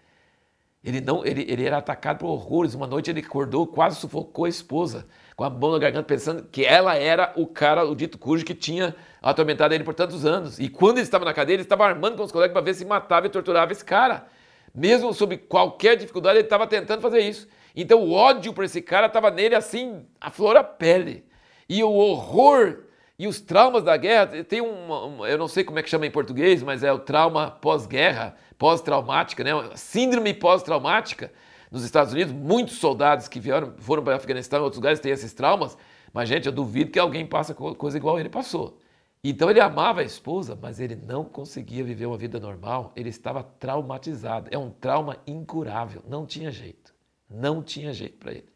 Ele, 0.82 1.02
não, 1.02 1.22
ele, 1.22 1.44
ele 1.46 1.66
era 1.66 1.76
atacado 1.76 2.20
por 2.20 2.28
horrores. 2.28 2.72
Uma 2.72 2.86
noite 2.86 3.10
ele 3.10 3.20
acordou, 3.20 3.66
quase 3.66 4.00
sufocou 4.00 4.46
a 4.46 4.48
esposa, 4.48 5.06
com 5.36 5.44
a 5.44 5.50
mão 5.50 5.72
na 5.72 5.78
garganta, 5.78 6.06
pensando 6.06 6.44
que 6.44 6.64
ela 6.64 6.96
era 6.96 7.34
o 7.36 7.46
cara, 7.46 7.84
o 7.84 7.94
dito 7.94 8.16
cujo, 8.16 8.42
que 8.42 8.54
tinha 8.54 8.96
atormentado 9.20 9.74
ele 9.74 9.84
por 9.84 9.92
tantos 9.92 10.24
anos. 10.24 10.58
E 10.58 10.66
quando 10.70 10.96
ele 10.96 11.04
estava 11.04 11.26
na 11.26 11.34
cadeia, 11.34 11.56
ele 11.56 11.62
estava 11.62 11.84
armando 11.84 12.16
com 12.16 12.22
os 12.22 12.32
colegas 12.32 12.54
para 12.54 12.62
ver 12.62 12.72
se 12.72 12.86
matava 12.86 13.26
e 13.26 13.30
torturava 13.30 13.70
esse 13.70 13.84
cara. 13.84 14.37
Mesmo 14.78 15.12
sob 15.12 15.36
qualquer 15.36 15.96
dificuldade, 15.96 16.38
ele 16.38 16.46
estava 16.46 16.64
tentando 16.64 17.02
fazer 17.02 17.18
isso. 17.18 17.48
Então 17.74 18.00
o 18.00 18.12
ódio 18.12 18.52
por 18.52 18.62
esse 18.62 18.80
cara 18.80 19.08
estava 19.08 19.28
nele 19.28 19.56
assim, 19.56 20.06
a 20.20 20.30
flor 20.30 20.56
à 20.56 20.62
pele. 20.62 21.24
E 21.68 21.82
o 21.82 21.90
horror 21.90 22.84
e 23.18 23.26
os 23.26 23.40
traumas 23.40 23.82
da 23.82 23.96
guerra, 23.96 24.44
tem 24.44 24.60
um, 24.60 25.26
eu 25.26 25.36
não 25.36 25.48
sei 25.48 25.64
como 25.64 25.80
é 25.80 25.82
que 25.82 25.90
chama 25.90 26.06
em 26.06 26.10
português, 26.12 26.62
mas 26.62 26.84
é 26.84 26.92
o 26.92 27.00
trauma 27.00 27.50
pós-guerra, 27.50 28.36
pós-traumática, 28.56 29.42
né? 29.42 29.50
Síndrome 29.74 30.32
pós-traumática. 30.32 31.32
Nos 31.72 31.82
Estados 31.82 32.12
Unidos, 32.12 32.32
muitos 32.32 32.78
soldados 32.78 33.26
que 33.26 33.40
vieram, 33.40 33.74
foram 33.78 34.04
para 34.04 34.12
o 34.12 34.16
Afeganistão 34.16 34.60
e 34.60 34.62
outros 34.62 34.78
lugares 34.78 35.00
têm 35.00 35.10
esses 35.10 35.32
traumas, 35.32 35.76
mas 36.12 36.28
gente, 36.28 36.46
eu 36.46 36.52
duvido 36.52 36.92
que 36.92 37.00
alguém 37.00 37.26
passe 37.26 37.52
coisa 37.52 37.96
igual 37.96 38.20
ele 38.20 38.28
passou. 38.28 38.78
Então 39.22 39.50
ele 39.50 39.60
amava 39.60 40.00
a 40.00 40.04
esposa, 40.04 40.56
mas 40.60 40.78
ele 40.78 40.94
não 40.94 41.24
conseguia 41.24 41.82
viver 41.82 42.06
uma 42.06 42.16
vida 42.16 42.38
normal, 42.38 42.92
ele 42.94 43.08
estava 43.08 43.42
traumatizado. 43.42 44.48
É 44.52 44.58
um 44.58 44.70
trauma 44.70 45.18
incurável, 45.26 46.02
não 46.08 46.24
tinha 46.24 46.50
jeito. 46.50 46.94
Não 47.28 47.62
tinha 47.62 47.92
jeito 47.92 48.16
para 48.16 48.32
ele. 48.32 48.48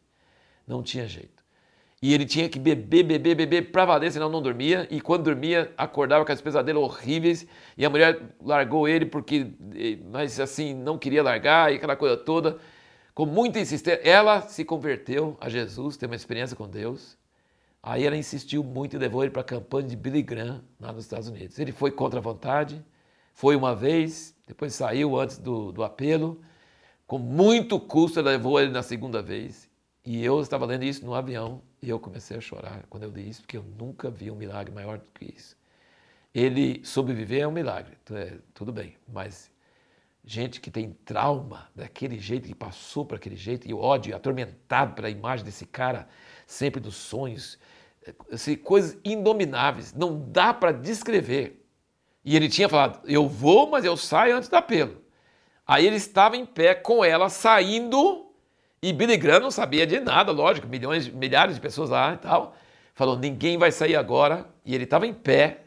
Não 0.65 0.81
tinha 0.81 1.07
jeito. 1.07 1.43
E 2.01 2.13
ele 2.13 2.25
tinha 2.25 2.49
que 2.49 2.59
beber, 2.59 3.03
beber, 3.03 3.33
beber 3.33 3.71
pra 3.71 3.85
valer, 3.85 4.11
senão 4.11 4.29
não 4.29 4.41
dormia. 4.41 4.87
E 4.91 4.99
quando 4.99 5.23
dormia, 5.23 5.71
acordava 5.77 6.25
com 6.25 6.33
os 6.33 6.41
pesadelos 6.41 6.83
horríveis. 6.83 7.47
E 7.77 7.85
a 7.85 7.89
mulher 7.89 8.19
largou 8.41 8.87
ele 8.89 9.05
porque, 9.05 9.53
eh, 9.73 9.99
mas 10.11 10.37
assim, 10.37 10.73
não 10.73 10.97
queria 10.97 11.23
largar 11.23 11.71
e 11.71 11.75
aquela 11.75 11.95
coisa 11.95 12.17
toda. 12.17 12.57
Com 13.13 13.25
muita 13.25 13.59
insistência, 13.59 14.01
ela 14.03 14.41
se 14.41 14.65
converteu 14.65 15.37
a 15.39 15.47
Jesus, 15.47 15.95
teve 15.95 16.11
uma 16.11 16.15
experiência 16.17 16.57
com 16.57 16.67
Deus. 16.67 17.17
Aí 17.85 18.05
ela 18.05 18.15
insistiu 18.15 18.63
muito 18.63 18.95
e 18.95 18.99
levou 18.99 19.23
ele 19.23 19.31
para 19.31 19.41
a 19.41 19.45
campanha 19.45 19.89
de 19.89 19.97
Billy 19.97 20.21
Graham 20.21 20.63
lá 20.79 20.93
nos 20.93 21.03
Estados 21.03 21.27
Unidos. 21.27 21.59
Ele 21.59 21.73
foi 21.73 21.91
contra 21.91 22.19
a 22.19 22.21
vontade, 22.21 22.83
foi 23.33 23.57
uma 23.57 23.75
vez, 23.75 24.33
depois 24.47 24.73
saiu 24.73 25.19
antes 25.19 25.37
do, 25.37 25.73
do 25.73 25.83
apelo. 25.83 26.41
Com 27.05 27.19
muito 27.19 27.77
custo, 27.77 28.19
ela 28.19 28.31
levou 28.31 28.57
ele 28.57 28.71
na 28.71 28.81
segunda 28.81 29.21
vez. 29.21 29.69
E 30.05 30.23
eu 30.23 30.39
estava 30.39 30.65
lendo 30.65 30.83
isso 30.83 31.05
no 31.05 31.13
avião 31.13 31.61
e 31.81 31.89
eu 31.89 31.99
comecei 31.99 32.37
a 32.37 32.41
chorar 32.41 32.85
quando 32.89 33.03
eu 33.03 33.09
li 33.09 33.29
isso, 33.29 33.41
porque 33.41 33.57
eu 33.57 33.63
nunca 33.77 34.09
vi 34.09 34.31
um 34.31 34.35
milagre 34.35 34.73
maior 34.73 34.97
do 34.97 35.05
que 35.13 35.25
isso. 35.25 35.57
Ele 36.33 36.81
sobreviver 36.85 37.41
é 37.41 37.47
um 37.47 37.51
milagre, 37.51 37.97
é, 38.11 38.37
tudo 38.53 38.71
bem, 38.71 38.95
mas 39.07 39.51
gente 40.25 40.59
que 40.59 40.71
tem 40.71 40.91
trauma 41.05 41.69
daquele 41.75 42.17
jeito, 42.17 42.47
que 42.47 42.55
passou 42.55 43.05
por 43.05 43.15
aquele 43.15 43.35
jeito, 43.35 43.67
e 43.67 43.73
ódio, 43.73 44.15
atormentado 44.15 44.93
pela 44.93 45.09
imagem 45.09 45.45
desse 45.45 45.65
cara, 45.65 46.07
sempre 46.45 46.79
dos 46.79 46.95
sonhos, 46.95 47.57
assim, 48.31 48.55
coisas 48.55 48.97
indomináveis, 49.03 49.93
não 49.93 50.19
dá 50.29 50.53
para 50.53 50.71
descrever. 50.71 51.65
E 52.23 52.35
ele 52.35 52.49
tinha 52.49 52.69
falado: 52.69 53.01
Eu 53.05 53.27
vou, 53.27 53.69
mas 53.69 53.85
eu 53.85 53.97
saio 53.97 54.35
antes 54.35 54.49
do 54.49 54.55
apelo. 54.55 55.01
Aí 55.65 55.85
ele 55.85 55.95
estava 55.95 56.35
em 56.35 56.45
pé 56.45 56.75
com 56.75 57.03
ela, 57.03 57.29
saindo 57.29 58.33
e 58.83 58.91
Billy 58.91 59.15
Graham 59.15 59.39
não 59.39 59.49
sabia 59.49 59.87
de 59.87 59.97
nada, 60.01 60.33
lógico, 60.33 60.67
milhões, 60.67 61.07
milhares 61.07 61.55
de 61.55 61.61
pessoas 61.61 61.89
lá 61.89 62.15
e 62.15 62.17
tal. 62.17 62.53
Falou: 62.93 63.17
ninguém 63.17 63.57
vai 63.57 63.71
sair 63.71 63.95
agora. 63.95 64.45
E 64.65 64.75
ele 64.75 64.83
estava 64.83 65.07
em 65.07 65.13
pé. 65.13 65.61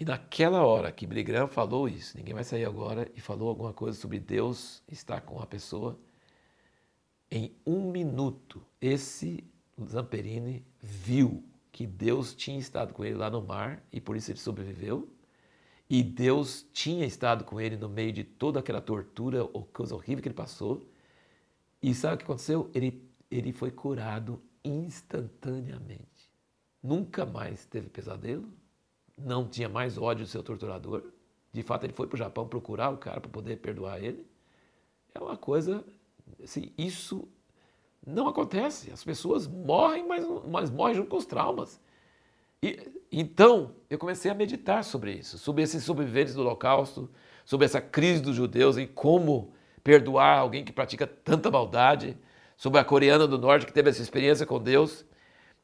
E 0.00 0.06
naquela 0.06 0.64
hora 0.64 0.90
que 0.90 1.06
Billy 1.06 1.22
Graham 1.22 1.46
falou 1.46 1.86
isso, 1.86 2.16
ninguém 2.16 2.32
vai 2.32 2.42
sair 2.42 2.64
agora, 2.64 3.08
e 3.14 3.20
falou 3.20 3.48
alguma 3.50 3.74
coisa 3.74 3.96
sobre 3.96 4.18
Deus 4.18 4.82
estar 4.90 5.20
com 5.20 5.38
a 5.40 5.46
pessoa, 5.46 5.96
em 7.30 7.54
um 7.64 7.92
minuto, 7.92 8.60
esse 8.80 9.44
Zamperini 9.82 10.64
viu 10.80 11.42
que 11.72 11.86
Deus 11.86 12.34
tinha 12.34 12.58
estado 12.58 12.94
com 12.94 13.04
ele 13.04 13.16
lá 13.16 13.28
no 13.28 13.42
mar 13.42 13.82
e 13.92 14.00
por 14.00 14.16
isso 14.16 14.30
ele 14.30 14.38
sobreviveu. 14.38 15.08
E 15.90 16.02
Deus 16.02 16.64
tinha 16.72 17.04
estado 17.04 17.44
com 17.44 17.60
ele 17.60 17.76
no 17.76 17.88
meio 17.88 18.12
de 18.12 18.24
toda 18.24 18.60
aquela 18.60 18.80
tortura 18.80 19.44
ou 19.44 19.64
coisa 19.64 19.94
horrível 19.94 20.22
que 20.22 20.28
ele 20.28 20.34
passou. 20.34 20.88
E 21.82 21.94
sabe 21.94 22.14
o 22.14 22.18
que 22.18 22.24
aconteceu? 22.24 22.70
Ele, 22.74 23.02
ele 23.30 23.52
foi 23.52 23.70
curado 23.70 24.40
instantaneamente. 24.64 26.30
Nunca 26.82 27.26
mais 27.26 27.66
teve 27.66 27.88
pesadelo, 27.88 28.48
não 29.18 29.48
tinha 29.48 29.68
mais 29.68 29.98
ódio 29.98 30.24
do 30.24 30.30
seu 30.30 30.42
torturador. 30.42 31.02
De 31.52 31.62
fato, 31.62 31.84
ele 31.84 31.92
foi 31.92 32.06
para 32.06 32.14
o 32.14 32.18
Japão 32.18 32.48
procurar 32.48 32.90
o 32.90 32.98
cara 32.98 33.20
para 33.20 33.30
poder 33.30 33.56
perdoar 33.58 34.02
ele. 34.02 34.26
É 35.14 35.20
uma 35.20 35.36
coisa, 35.36 35.84
assim, 36.42 36.72
isso 36.76 37.28
não 38.06 38.28
acontece. 38.28 38.90
As 38.90 39.02
pessoas 39.02 39.46
morrem, 39.46 40.06
mas, 40.06 40.26
mas 40.46 40.70
morrem 40.70 40.96
junto 40.96 41.08
com 41.08 41.16
os 41.16 41.26
traumas. 41.26 41.80
E, 42.62 42.78
então, 43.10 43.74
eu 43.88 43.98
comecei 43.98 44.30
a 44.30 44.34
meditar 44.34 44.82
sobre 44.84 45.12
isso, 45.12 45.38
sobre 45.38 45.62
esses 45.62 45.84
sobreviventes 45.84 46.34
do 46.34 46.40
Holocausto, 46.40 47.10
sobre 47.44 47.66
essa 47.66 47.80
crise 47.80 48.22
dos 48.22 48.34
judeus 48.34 48.76
e 48.76 48.86
como 48.86 49.52
perdoar 49.82 50.38
alguém 50.38 50.64
que 50.64 50.72
pratica 50.72 51.06
tanta 51.06 51.50
maldade, 51.50 52.16
sobre 52.56 52.80
a 52.80 52.84
coreana 52.84 53.26
do 53.26 53.38
norte 53.38 53.66
que 53.66 53.72
teve 53.72 53.90
essa 53.90 54.00
experiência 54.00 54.46
com 54.46 54.58
Deus. 54.58 55.04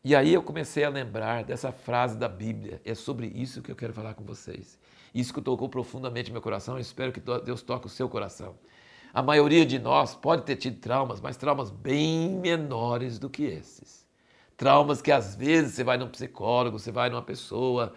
E 0.05 0.15
aí 0.15 0.33
eu 0.33 0.43
comecei 0.43 0.85
a 0.85 0.89
lembrar 0.89 1.45
dessa 1.45 1.73
frase 1.73 2.17
da 2.17 2.29
Bíblia. 2.29 2.81
É 2.85 2.95
sobre 2.95 3.27
isso 3.29 3.63
que 3.63 3.71
eu 3.71 3.77
quero 3.77 3.93
falar 3.93 4.15
com 4.15 4.25
vocês. 4.25 4.79
Isso 5.15 5.33
que 5.33 5.41
tocou 5.41 5.69
profundamente 5.69 6.33
meu 6.33 6.41
coração. 6.41 6.75
Eu 6.75 6.81
espero 6.81 7.13
que 7.13 7.21
Deus 7.21 7.63
toque 7.63 7.87
o 7.87 7.91
seu 7.91 8.09
coração. 8.09 8.57
A 9.12 9.23
maioria 9.23 9.67
de 9.67 9.79
nós 9.79 10.14
pode 10.14 10.43
ter 10.43 10.57
tido 10.57 10.79
traumas, 10.79 11.21
mas 11.21 11.37
traumas 11.37 11.71
bem 11.71 12.31
menores 12.31 13.19
do 13.19 13.29
que 13.29 13.45
esses. 13.45 14.07
Traumas 14.57 15.02
que 15.02 15.11
às 15.11 15.35
vezes 15.35 15.75
você 15.75 15.85
vai 15.85 15.97
num 15.97 16.09
psicólogo, 16.09 16.79
você 16.79 16.93
vai 16.93 17.11
numa 17.11 17.23
pessoa, 17.23 17.95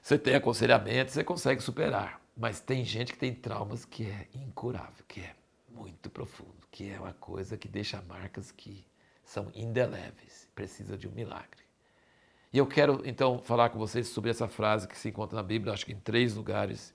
você 0.00 0.18
tem 0.18 0.34
aconselhamento, 0.34 1.10
você 1.10 1.22
consegue 1.22 1.62
superar. 1.62 2.20
Mas 2.36 2.60
tem 2.60 2.84
gente 2.84 3.12
que 3.12 3.18
tem 3.18 3.34
traumas 3.34 3.84
que 3.84 4.04
é 4.04 4.28
incurável, 4.34 5.04
que 5.06 5.20
é 5.20 5.34
muito 5.68 6.08
profundo, 6.08 6.66
que 6.70 6.88
é 6.90 6.98
uma 6.98 7.12
coisa 7.12 7.56
que 7.56 7.68
deixa 7.68 8.00
marcas 8.02 8.52
que 8.52 8.86
são 9.24 9.50
indeléveis, 9.54 10.48
precisa 10.54 10.96
de 10.96 11.06
um 11.06 11.10
milagre. 11.10 11.68
E 12.52 12.56
eu 12.56 12.66
quero 12.66 13.02
então 13.04 13.40
falar 13.42 13.68
com 13.68 13.78
vocês 13.78 14.08
sobre 14.08 14.30
essa 14.30 14.48
frase 14.48 14.88
que 14.88 14.96
se 14.96 15.08
encontra 15.08 15.36
na 15.36 15.42
Bíblia, 15.42 15.74
acho 15.74 15.84
que 15.84 15.92
em 15.92 16.00
três 16.00 16.34
lugares. 16.34 16.94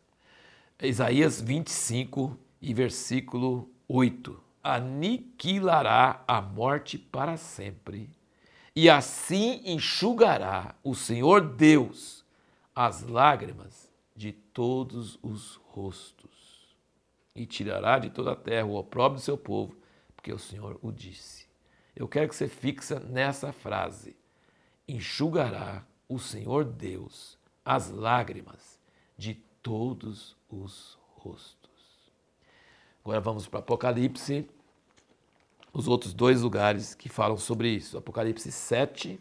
É 0.79 0.87
Isaías 0.87 1.39
25 1.39 2.35
e 2.63 2.73
versículo 2.73 3.69
8. 3.89 4.41
Aniquilará 4.63 6.23
a 6.25 6.41
morte 6.41 6.97
para 6.97 7.35
sempre, 7.35 8.09
e 8.73 8.89
assim 8.89 9.61
enxugará 9.65 10.73
o 10.81 10.95
Senhor 10.95 11.41
Deus 11.41 12.23
as 12.73 13.03
lágrimas 13.03 13.91
de 14.15 14.31
todos 14.31 15.19
os 15.21 15.55
rostos, 15.65 16.73
e 17.35 17.45
tirará 17.45 17.99
de 17.99 18.09
toda 18.09 18.31
a 18.31 18.35
terra 18.35 18.65
o 18.65 18.77
opróbrio 18.77 19.19
do 19.19 19.25
seu 19.25 19.37
povo, 19.37 19.75
porque 20.15 20.31
o 20.31 20.39
Senhor 20.39 20.79
o 20.81 20.89
disse. 20.89 21.45
Eu 21.93 22.07
quero 22.07 22.29
que 22.29 22.35
você 22.35 22.47
fixa 22.47 22.97
nessa 22.97 23.51
frase: 23.51 24.15
enxugará 24.87 25.85
o 26.07 26.17
Senhor 26.17 26.63
Deus 26.63 27.37
as 27.65 27.89
lágrimas 27.89 28.79
de 29.17 29.35
todos 29.61 30.37
os 30.49 30.97
rostos. 31.17 31.62
Agora 33.03 33.19
vamos 33.19 33.47
para 33.47 33.59
Apocalipse, 33.59 34.47
os 35.73 35.87
outros 35.87 36.13
dois 36.13 36.41
lugares 36.41 36.95
que 36.95 37.09
falam 37.09 37.37
sobre 37.37 37.69
isso. 37.69 37.97
Apocalipse 37.97 38.51
7, 38.51 39.19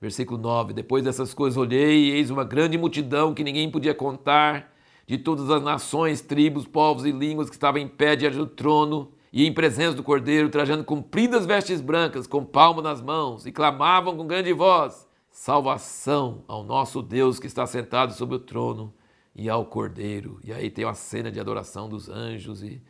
Versículo 0.00 0.38
9: 0.40 0.72
Depois 0.72 1.04
dessas 1.04 1.34
coisas 1.34 1.56
olhei, 1.56 1.96
e 1.96 2.10
eis 2.12 2.30
uma 2.30 2.44
grande 2.44 2.76
multidão 2.78 3.34
que 3.34 3.42
ninguém 3.42 3.70
podia 3.70 3.94
contar, 3.94 4.72
de 5.06 5.18
todas 5.18 5.50
as 5.50 5.62
nações, 5.62 6.20
tribos, 6.20 6.66
povos 6.66 7.04
e 7.04 7.12
línguas 7.12 7.48
que 7.48 7.56
estavam 7.56 7.80
em 7.80 7.88
pé 7.88 8.16
diante 8.16 8.36
do 8.36 8.46
trono 8.46 9.12
e 9.32 9.46
em 9.46 9.52
presença 9.52 9.96
do 9.96 10.02
Cordeiro, 10.02 10.48
trajando 10.48 10.84
compridas 10.84 11.46
vestes 11.46 11.80
brancas, 11.80 12.26
com 12.26 12.44
palma 12.44 12.82
nas 12.82 13.00
mãos, 13.00 13.46
e 13.46 13.52
clamavam 13.52 14.16
com 14.16 14.26
grande 14.26 14.52
voz: 14.52 15.06
Salvação 15.30 16.42
ao 16.46 16.62
nosso 16.62 17.02
Deus 17.02 17.38
que 17.38 17.46
está 17.46 17.66
sentado 17.66 18.12
sobre 18.12 18.36
o 18.36 18.40
trono 18.40 18.92
e 19.36 19.48
ao 19.50 19.66
Cordeiro. 19.66 20.40
E 20.42 20.52
aí 20.52 20.70
tem 20.70 20.84
uma 20.84 20.94
cena 20.94 21.30
de 21.30 21.38
adoração 21.38 21.88
dos 21.88 22.08
anjos 22.08 22.62
e 22.62 22.82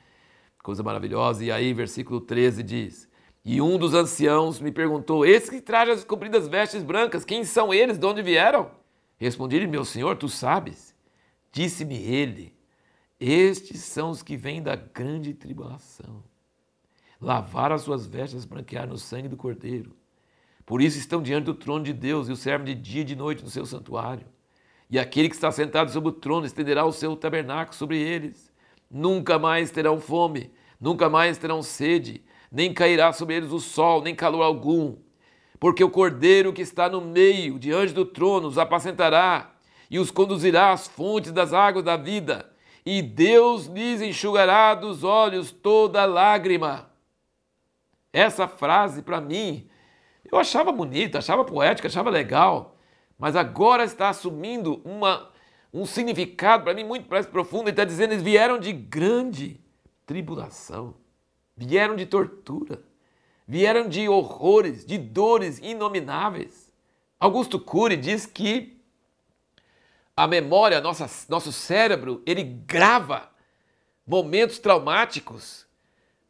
coisa 0.63 0.83
maravilhosa. 0.83 1.45
E 1.45 1.51
aí, 1.51 1.75
versículo 1.75 2.21
13 2.21 2.63
diz: 2.63 3.09
e 3.49 3.63
um 3.63 3.79
dos 3.79 3.95
anciãos 3.95 4.59
me 4.59 4.73
perguntou: 4.73 5.25
Esses 5.25 5.49
que 5.49 5.61
trazem 5.61 5.95
as 5.95 6.03
compridas 6.03 6.49
vestes 6.49 6.83
brancas, 6.83 7.25
quem 7.25 7.45
são 7.45 7.73
eles? 7.73 7.97
De 7.97 8.05
onde 8.05 8.21
vieram? 8.21 8.73
Respondi-lhe: 9.19 9.69
Meu 9.69 9.85
senhor, 9.85 10.17
tu 10.17 10.29
sabes. 10.29 10.93
Disse-me 11.53 11.97
ele: 11.97 12.53
Estes 13.21 13.83
são 13.83 14.11
os 14.11 14.21
que 14.21 14.37
vêm 14.37 14.61
da 14.61 14.75
grande 14.75 15.33
tribulação. 15.33 16.25
Lavaram 17.21 17.77
as 17.77 17.83
suas 17.83 18.05
vestes, 18.05 18.45
branquearam 18.45 18.91
no 18.91 18.99
sangue 18.99 19.29
do 19.29 19.37
cordeiro. 19.37 19.95
Por 20.67 20.83
isso 20.83 20.99
estão 20.99 21.23
diante 21.23 21.45
do 21.45 21.55
trono 21.55 21.85
de 21.85 21.93
Deus 21.93 22.29
e 22.29 22.33
o 22.33 22.37
servem 22.37 22.75
de 22.75 22.75
dia 22.75 23.03
e 23.03 23.05
de 23.05 23.15
noite 23.15 23.45
no 23.45 23.49
seu 23.49 23.65
santuário. 23.65 24.27
E 24.91 24.99
aquele 24.99 25.29
que 25.29 25.35
está 25.35 25.51
sentado 25.51 25.91
sobre 25.91 26.11
o 26.11 26.13
trono 26.13 26.47
estenderá 26.47 26.85
o 26.85 26.93
seu 26.93 27.17
tabernáculo 27.17 27.77
sobre 27.77 27.99
eles. 27.99 28.53
Nunca 28.91 29.39
mais 29.39 29.71
terão 29.71 30.01
fome, 30.01 30.53
nunca 30.81 31.09
mais 31.09 31.39
terão 31.39 31.63
sede 31.63 32.25
nem 32.51 32.73
cairá 32.73 33.13
sobre 33.13 33.35
eles 33.35 33.51
o 33.51 33.61
sol, 33.61 34.03
nem 34.03 34.15
calor 34.15 34.43
algum. 34.43 34.97
Porque 35.59 35.83
o 35.83 35.91
cordeiro 35.91 36.53
que 36.53 36.63
está 36.63 36.89
no 36.89 37.01
meio, 37.01 37.59
diante 37.59 37.93
do 37.93 38.05
trono, 38.05 38.49
os 38.49 38.59
apacentará 38.59 39.53
e 39.91 39.99
os 39.99 40.11
conduzirá 40.11 40.73
às 40.73 40.87
fontes 40.87 41.33
das 41.33 41.53
águas 41.53 41.85
da 41.85 41.97
vida, 41.97 42.51
e 42.85 43.03
Deus 43.03 43.67
lhes 43.67 44.01
enxugará 44.01 44.75
dos 44.75 45.03
olhos 45.03 45.51
toda 45.51 46.05
lágrima. 46.05 46.91
Essa 48.13 48.49
frase, 48.49 49.03
para 49.03 49.21
mim, 49.21 49.69
eu 50.31 50.39
achava 50.39 50.73
bonita, 50.73 51.19
achava 51.19 51.45
poética, 51.45 51.89
achava 51.89 52.11
legal, 52.11 52.76
mas 53.19 53.37
agora 53.37 53.85
está 53.85 54.09
assumindo 54.09 54.81
uma, 54.85 55.31
um 55.73 55.87
significado 55.87 56.65
para 56.65 56.75
mim 56.75 56.85
muito 56.85 57.09
mais 57.09 57.27
profundo. 57.27 57.65
Ele 57.65 57.71
está 57.71 57.85
dizendo: 57.85 58.13
eles 58.13 58.23
vieram 58.23 58.59
de 58.59 58.73
grande 58.73 59.61
tribulação 60.05 60.95
vieram 61.57 61.97
de 61.97 62.05
tortura, 62.05 62.83
vieram 63.49 63.89
de 63.89 64.09
horrores, 64.09 64.85
de 64.85 64.99
dores 64.99 65.59
inomináveis. 65.59 66.71
Augusto 67.19 67.59
Cury 67.59 67.97
diz 67.97 68.27
que 68.27 68.77
a 70.15 70.27
memória, 70.27 70.81
nossa, 70.81 71.09
nosso 71.29 71.53
cérebro, 71.53 72.23
ele 72.27 72.43
grava 72.43 73.31
momentos 74.07 74.59
traumáticos 74.59 75.67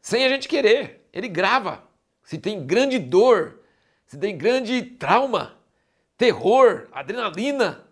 sem 0.01 0.23
a 0.23 0.29
gente 0.29 0.47
querer. 0.47 1.05
Ele 1.11 1.27
grava. 1.27 1.83
se 2.23 2.37
tem 2.37 2.65
grande 2.65 2.99
dor, 2.99 3.59
se 4.05 4.17
tem 4.17 4.37
grande 4.37 4.81
trauma, 4.81 5.56
terror, 6.17 6.87
adrenalina, 6.91 7.85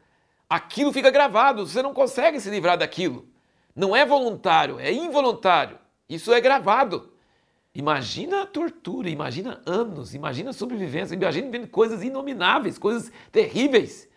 aquilo 0.49 0.91
fica 0.91 1.11
gravado, 1.11 1.65
você 1.67 1.81
não 1.81 1.93
consegue 1.93 2.39
se 2.39 2.49
livrar 2.49 2.77
daquilo. 2.77 3.27
Não 3.75 3.95
é 3.95 4.05
voluntário, 4.05 4.79
é 4.79 4.91
involuntário. 4.91 5.77
Isso 6.09 6.33
é 6.33 6.41
gravado. 6.41 7.11
Imagina 7.73 8.43
a 8.43 8.45
tortura, 8.45 9.09
imagina 9.09 9.61
anos, 9.65 10.15
imagina 10.15 10.51
a 10.51 10.53
sobrevivência, 10.53 11.13
imagina 11.13 11.67
coisas 11.67 12.03
inomináveis, 12.03 12.77
coisas 12.77 13.11
terríveis. 13.31 14.07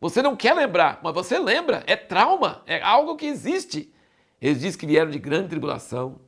Você 0.00 0.22
não 0.22 0.34
quer 0.34 0.54
lembrar, 0.54 1.00
mas 1.02 1.14
você 1.14 1.38
lembra, 1.38 1.84
é 1.86 1.94
trauma, 1.94 2.62
é 2.66 2.80
algo 2.82 3.16
que 3.16 3.26
existe. 3.26 3.92
Eles 4.40 4.60
dizem 4.60 4.78
que 4.78 4.86
vieram 4.86 5.10
de 5.10 5.18
grande 5.18 5.48
tribulação, 5.48 6.20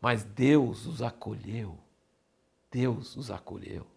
mas 0.00 0.22
Deus 0.22 0.86
os 0.86 1.00
acolheu. 1.00 1.78
Deus 2.70 3.16
os 3.16 3.30
acolheu. 3.30 3.91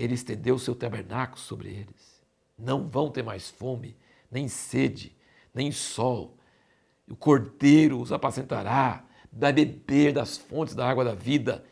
Ele 0.00 0.14
estendeu 0.14 0.54
o 0.54 0.58
seu 0.58 0.74
tabernáculo 0.74 1.38
sobre 1.38 1.68
eles. 1.68 2.22
Não 2.58 2.88
vão 2.88 3.10
ter 3.10 3.22
mais 3.22 3.50
fome, 3.50 3.94
nem 4.30 4.48
sede, 4.48 5.14
nem 5.54 5.70
sol. 5.70 6.38
O 7.06 7.14
cordeiro 7.14 8.00
os 8.00 8.10
apacentará, 8.10 9.04
vai 9.30 9.52
beber 9.52 10.14
das 10.14 10.38
fontes 10.38 10.74
da 10.74 10.88
água 10.88 11.04
da 11.04 11.14
vida, 11.14 11.62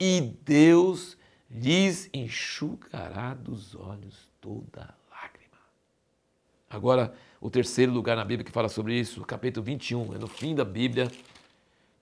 e 0.00 0.20
Deus 0.20 1.16
lhes 1.48 2.10
enxugará 2.12 3.34
dos 3.34 3.76
olhos 3.76 4.28
toda 4.40 4.92
lágrima. 5.08 5.58
Agora, 6.68 7.14
o 7.40 7.48
terceiro 7.48 7.92
lugar 7.92 8.16
na 8.16 8.24
Bíblia 8.24 8.44
que 8.44 8.50
fala 8.50 8.68
sobre 8.68 8.98
isso, 8.98 9.24
capítulo 9.24 9.64
21, 9.64 10.12
é 10.12 10.18
no 10.18 10.26
fim 10.26 10.56
da 10.56 10.64
Bíblia, 10.64 11.08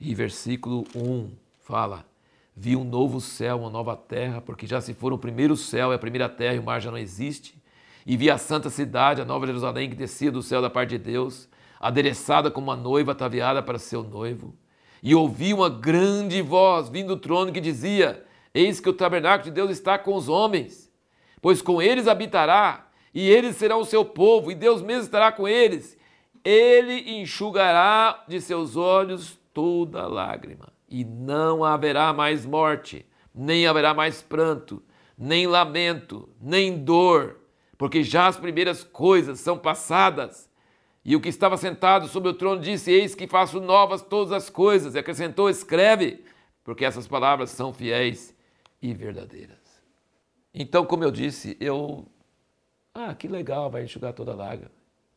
e 0.00 0.14
versículo 0.14 0.84
1 0.94 1.30
fala: 1.60 2.06
Vi 2.56 2.76
um 2.76 2.84
novo 2.84 3.20
céu, 3.20 3.58
uma 3.58 3.70
nova 3.70 3.96
terra, 3.96 4.40
porque 4.40 4.64
já 4.64 4.80
se 4.80 4.94
foram 4.94 5.16
o 5.16 5.18
primeiro 5.18 5.56
céu 5.56 5.90
e 5.90 5.94
a 5.96 5.98
primeira 5.98 6.28
terra 6.28 6.54
e 6.54 6.58
o 6.60 6.62
mar 6.62 6.80
já 6.80 6.88
não 6.88 6.98
existe. 6.98 7.60
E 8.06 8.16
vi 8.16 8.30
a 8.30 8.38
santa 8.38 8.70
cidade, 8.70 9.20
a 9.20 9.24
nova 9.24 9.46
Jerusalém, 9.46 9.90
que 9.90 9.96
descia 9.96 10.30
do 10.30 10.40
céu 10.40 10.62
da 10.62 10.70
parte 10.70 10.90
de 10.90 10.98
Deus, 10.98 11.48
adereçada 11.80 12.52
como 12.52 12.68
uma 12.68 12.76
noiva 12.76 13.10
ataviada 13.10 13.60
para 13.60 13.78
seu 13.78 14.04
noivo. 14.04 14.54
E 15.02 15.14
ouvi 15.16 15.52
uma 15.52 15.68
grande 15.68 16.40
voz 16.42 16.88
vindo 16.88 17.08
do 17.08 17.20
trono 17.20 17.50
que 17.50 17.60
dizia: 17.60 18.24
Eis 18.54 18.78
que 18.78 18.88
o 18.88 18.92
tabernáculo 18.92 19.50
de 19.50 19.50
Deus 19.50 19.70
está 19.70 19.98
com 19.98 20.14
os 20.14 20.28
homens, 20.28 20.92
pois 21.42 21.60
com 21.60 21.82
eles 21.82 22.06
habitará, 22.06 22.88
e 23.12 23.28
eles 23.28 23.56
serão 23.56 23.80
o 23.80 23.84
seu 23.84 24.04
povo, 24.04 24.52
e 24.52 24.54
Deus 24.54 24.80
mesmo 24.80 25.02
estará 25.02 25.32
com 25.32 25.48
eles. 25.48 25.98
Ele 26.44 27.20
enxugará 27.20 28.22
de 28.28 28.40
seus 28.40 28.76
olhos 28.76 29.38
toda 29.52 30.06
lágrima 30.06 30.73
e 30.94 31.04
não 31.04 31.64
haverá 31.64 32.12
mais 32.12 32.46
morte, 32.46 33.04
nem 33.34 33.66
haverá 33.66 33.92
mais 33.92 34.22
pranto, 34.22 34.80
nem 35.18 35.44
lamento, 35.44 36.28
nem 36.40 36.84
dor, 36.84 37.40
porque 37.76 38.04
já 38.04 38.28
as 38.28 38.36
primeiras 38.36 38.84
coisas 38.84 39.40
são 39.40 39.58
passadas. 39.58 40.48
E 41.04 41.16
o 41.16 41.20
que 41.20 41.28
estava 41.28 41.56
sentado 41.56 42.06
sobre 42.06 42.28
o 42.28 42.34
trono 42.34 42.60
disse: 42.60 42.92
Eis 42.92 43.12
que 43.12 43.26
faço 43.26 43.60
novas 43.60 44.02
todas 44.02 44.30
as 44.30 44.48
coisas. 44.48 44.94
E 44.94 44.98
acrescentou: 45.00 45.50
Escreve, 45.50 46.24
porque 46.62 46.84
essas 46.84 47.08
palavras 47.08 47.50
são 47.50 47.72
fiéis 47.72 48.32
e 48.80 48.94
verdadeiras. 48.94 49.82
Então, 50.54 50.86
como 50.86 51.02
eu 51.02 51.10
disse, 51.10 51.56
eu. 51.58 52.06
Ah, 52.94 53.12
que 53.16 53.26
legal, 53.26 53.68
vai 53.68 53.82
enxugar 53.82 54.12
toda 54.12 54.32
lágrima. 54.32 54.70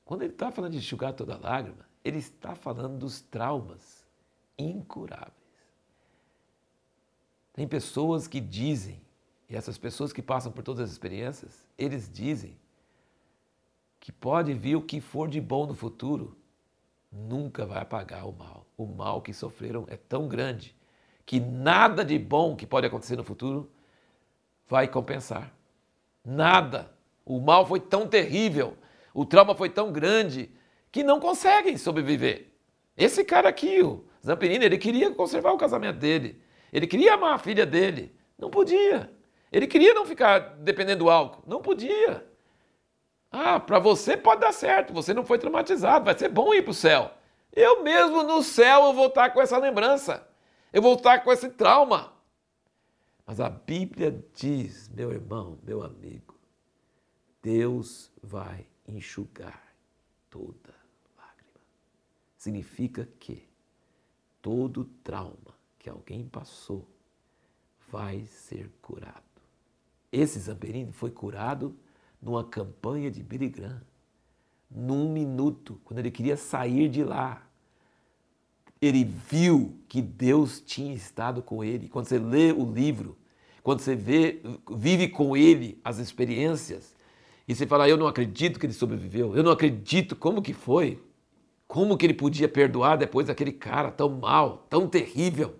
Quando 0.04 0.24
ele 0.24 0.34
está 0.34 0.50
falando 0.50 0.72
de 0.72 0.80
enxugar 0.80 1.14
toda 1.14 1.38
lágrima, 1.38 1.88
ele 2.04 2.18
está 2.18 2.56
falando 2.56 2.98
dos 2.98 3.22
traumas 3.22 4.04
incuráveis. 4.58 5.47
Tem 7.58 7.68
pessoas 7.68 8.28
que 8.28 8.40
dizem, 8.40 9.02
e 9.50 9.56
essas 9.56 9.80
pessoas 9.80 10.14
que 10.14 10.22
passam 10.22 10.52
por 10.52 10.62
todas 10.64 10.84
as 10.86 10.92
experiências, 10.92 11.66
eles 11.76 12.08
dizem 12.08 12.56
que 14.00 14.12
pode 14.12 14.54
vir 14.54 14.76
o 14.76 14.82
que 14.84 15.02
for 15.02 15.28
de 15.28 15.42
bom 15.42 15.66
no 15.66 15.74
futuro, 15.74 16.38
nunca 17.12 17.66
vai 17.66 17.82
apagar 17.82 18.28
o 18.28 18.32
mal. 18.32 18.68
O 18.78 18.86
mal 18.86 19.24
que 19.24 19.34
sofreram 19.34 19.88
é 19.90 19.98
tão 19.98 20.28
grande 20.28 20.76
que 21.26 21.40
nada 21.40 22.06
de 22.06 22.20
bom 22.20 22.56
que 22.56 22.68
pode 22.68 22.86
acontecer 22.86 23.16
no 23.16 23.24
futuro 23.24 23.68
vai 24.68 24.88
compensar. 24.88 25.52
Nada. 26.24 26.94
O 27.26 27.42
mal 27.42 27.66
foi 27.66 27.80
tão 27.80 28.08
terrível, 28.08 28.78
o 29.16 29.26
trauma 29.26 29.56
foi 29.56 29.72
tão 29.72 29.92
grande 29.92 30.52
que 30.92 31.04
não 31.04 31.20
conseguem 31.20 31.76
sobreviver. 31.76 32.50
Esse 32.96 33.26
cara 33.26 33.50
aqui, 33.50 33.82
o 33.82 34.06
Zamperini, 34.24 34.64
ele 34.64 34.78
queria 34.78 35.10
conservar 35.10 35.54
o 35.54 35.58
casamento 35.58 35.98
dele. 35.98 36.46
Ele 36.72 36.88
queria 36.88 37.14
amar 37.14 37.34
a 37.34 37.38
filha 37.38 37.66
dele, 37.66 38.16
não 38.38 38.50
podia. 38.50 39.12
Ele 39.52 39.68
queria 39.68 39.94
não 39.94 40.06
ficar 40.06 40.40
dependendo 40.58 41.06
do 41.06 41.10
álcool, 41.10 41.44
não 41.48 41.62
podia. 41.62 42.28
Ah, 43.32 43.60
para 43.60 43.80
você 43.80 44.16
pode 44.16 44.42
dar 44.42 44.52
certo, 44.52 44.94
você 44.94 45.14
não 45.14 45.26
foi 45.26 45.38
traumatizado, 45.38 46.06
vai 46.06 46.18
ser 46.18 46.30
bom 46.30 46.54
ir 46.54 46.62
para 46.62 46.72
o 46.72 46.74
céu. 46.74 47.12
Eu 47.54 47.84
mesmo 47.84 48.24
no 48.24 48.44
céu 48.44 48.86
eu 48.86 48.94
vou 48.94 49.08
estar 49.08 49.32
com 49.32 49.42
essa 49.42 49.58
lembrança, 49.58 50.28
eu 50.72 50.82
vou 50.82 50.96
estar 50.96 51.24
com 51.24 51.32
esse 51.32 51.50
trauma. 51.50 52.14
Mas 53.26 53.40
a 53.40 53.50
Bíblia 53.50 54.24
diz, 54.34 54.88
meu 54.90 55.12
irmão, 55.12 55.60
meu 55.64 55.84
amigo, 55.84 56.40
Deus 57.42 58.12
vai 58.24 58.66
enxugar 58.88 59.62
toda 60.30 60.74
lágrima. 61.18 61.60
Significa 62.38 63.08
que 63.20 63.48
todo 64.42 64.86
trauma 65.04 65.57
que 65.88 65.90
alguém 65.90 66.26
passou 66.26 66.86
vai 67.90 68.26
ser 68.26 68.70
curado. 68.82 69.24
Esse 70.12 70.38
Zamperini 70.38 70.92
foi 70.92 71.10
curado 71.10 71.74
numa 72.22 72.44
campanha 72.44 73.10
de 73.10 73.24
Graham, 73.24 73.82
num 74.70 75.10
minuto, 75.10 75.80
quando 75.86 76.00
ele 76.00 76.12
queria 76.12 76.36
sair 76.36 76.90
de 76.90 77.06
lá. 77.06 77.42
Ele 78.82 79.06
viu 79.06 79.80
que 79.88 80.02
Deus 80.02 80.60
tinha 80.60 80.94
estado 80.94 81.42
com 81.42 81.64
ele. 81.64 81.88
Quando 81.88 82.08
você 82.08 82.20
lê 82.20 82.52
o 82.52 82.70
livro, 82.70 83.18
quando 83.64 83.80
você 83.80 83.96
vê, 83.96 84.42
vive 84.70 85.08
com 85.08 85.38
ele 85.38 85.80
as 85.86 86.00
experiências, 86.00 86.94
e 87.48 87.56
você 87.56 87.66
fala, 87.66 87.88
eu 87.88 87.96
não 87.96 88.08
acredito 88.08 88.60
que 88.60 88.66
ele 88.66 88.74
sobreviveu, 88.74 89.38
eu 89.38 89.44
não 89.44 89.52
acredito 89.52 90.18
como 90.18 90.42
que 90.42 90.54
foi, 90.54 91.02
como 91.66 91.98
que 91.98 92.06
ele 92.06 92.14
podia 92.14 92.50
perdoar 92.50 92.98
depois 92.98 93.28
daquele 93.28 93.54
cara 93.54 93.90
tão 93.90 94.10
mal, 94.10 94.68
tão 94.70 94.86
terrível. 94.90 95.56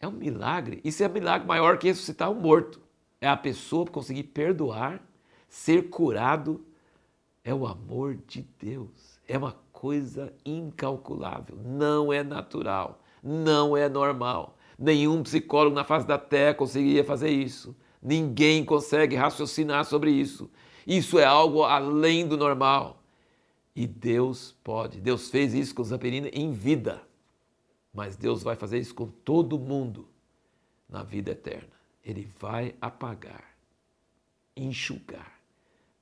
É 0.00 0.08
um 0.08 0.12
milagre. 0.12 0.80
Isso 0.82 1.04
é 1.04 1.08
um 1.08 1.12
milagre 1.12 1.46
maior 1.46 1.76
que 1.78 1.88
ressuscitar 1.88 2.30
um 2.30 2.40
morto. 2.40 2.80
É 3.20 3.28
a 3.28 3.36
pessoa 3.36 3.86
conseguir 3.86 4.24
perdoar, 4.24 5.00
ser 5.48 5.90
curado. 5.90 6.64
É 7.44 7.54
o 7.54 7.66
amor 7.66 8.16
de 8.26 8.46
Deus. 8.58 9.20
É 9.28 9.36
uma 9.36 9.54
coisa 9.70 10.32
incalculável. 10.44 11.56
Não 11.62 12.10
é 12.10 12.22
natural. 12.22 13.02
Não 13.22 13.76
é 13.76 13.88
normal. 13.88 14.56
Nenhum 14.78 15.22
psicólogo 15.22 15.76
na 15.76 15.84
face 15.84 16.06
da 16.06 16.16
Terra 16.16 16.54
conseguiria 16.54 17.04
fazer 17.04 17.28
isso. 17.28 17.76
Ninguém 18.02 18.64
consegue 18.64 19.14
raciocinar 19.14 19.84
sobre 19.84 20.10
isso. 20.10 20.50
Isso 20.86 21.18
é 21.18 21.24
algo 21.24 21.62
além 21.62 22.26
do 22.26 22.38
normal. 22.38 23.02
E 23.76 23.86
Deus 23.86 24.56
pode. 24.64 24.98
Deus 24.98 25.28
fez 25.28 25.52
isso 25.52 25.74
com 25.74 25.84
Zamperina 25.84 26.28
em 26.32 26.52
vida. 26.52 27.02
Mas 27.92 28.16
Deus 28.16 28.42
vai 28.42 28.56
fazer 28.56 28.78
isso 28.78 28.94
com 28.94 29.06
todo 29.06 29.58
mundo 29.58 30.08
na 30.88 31.02
vida 31.02 31.32
eterna. 31.32 31.68
Ele 32.04 32.30
vai 32.38 32.74
apagar, 32.80 33.44
enxugar 34.56 35.40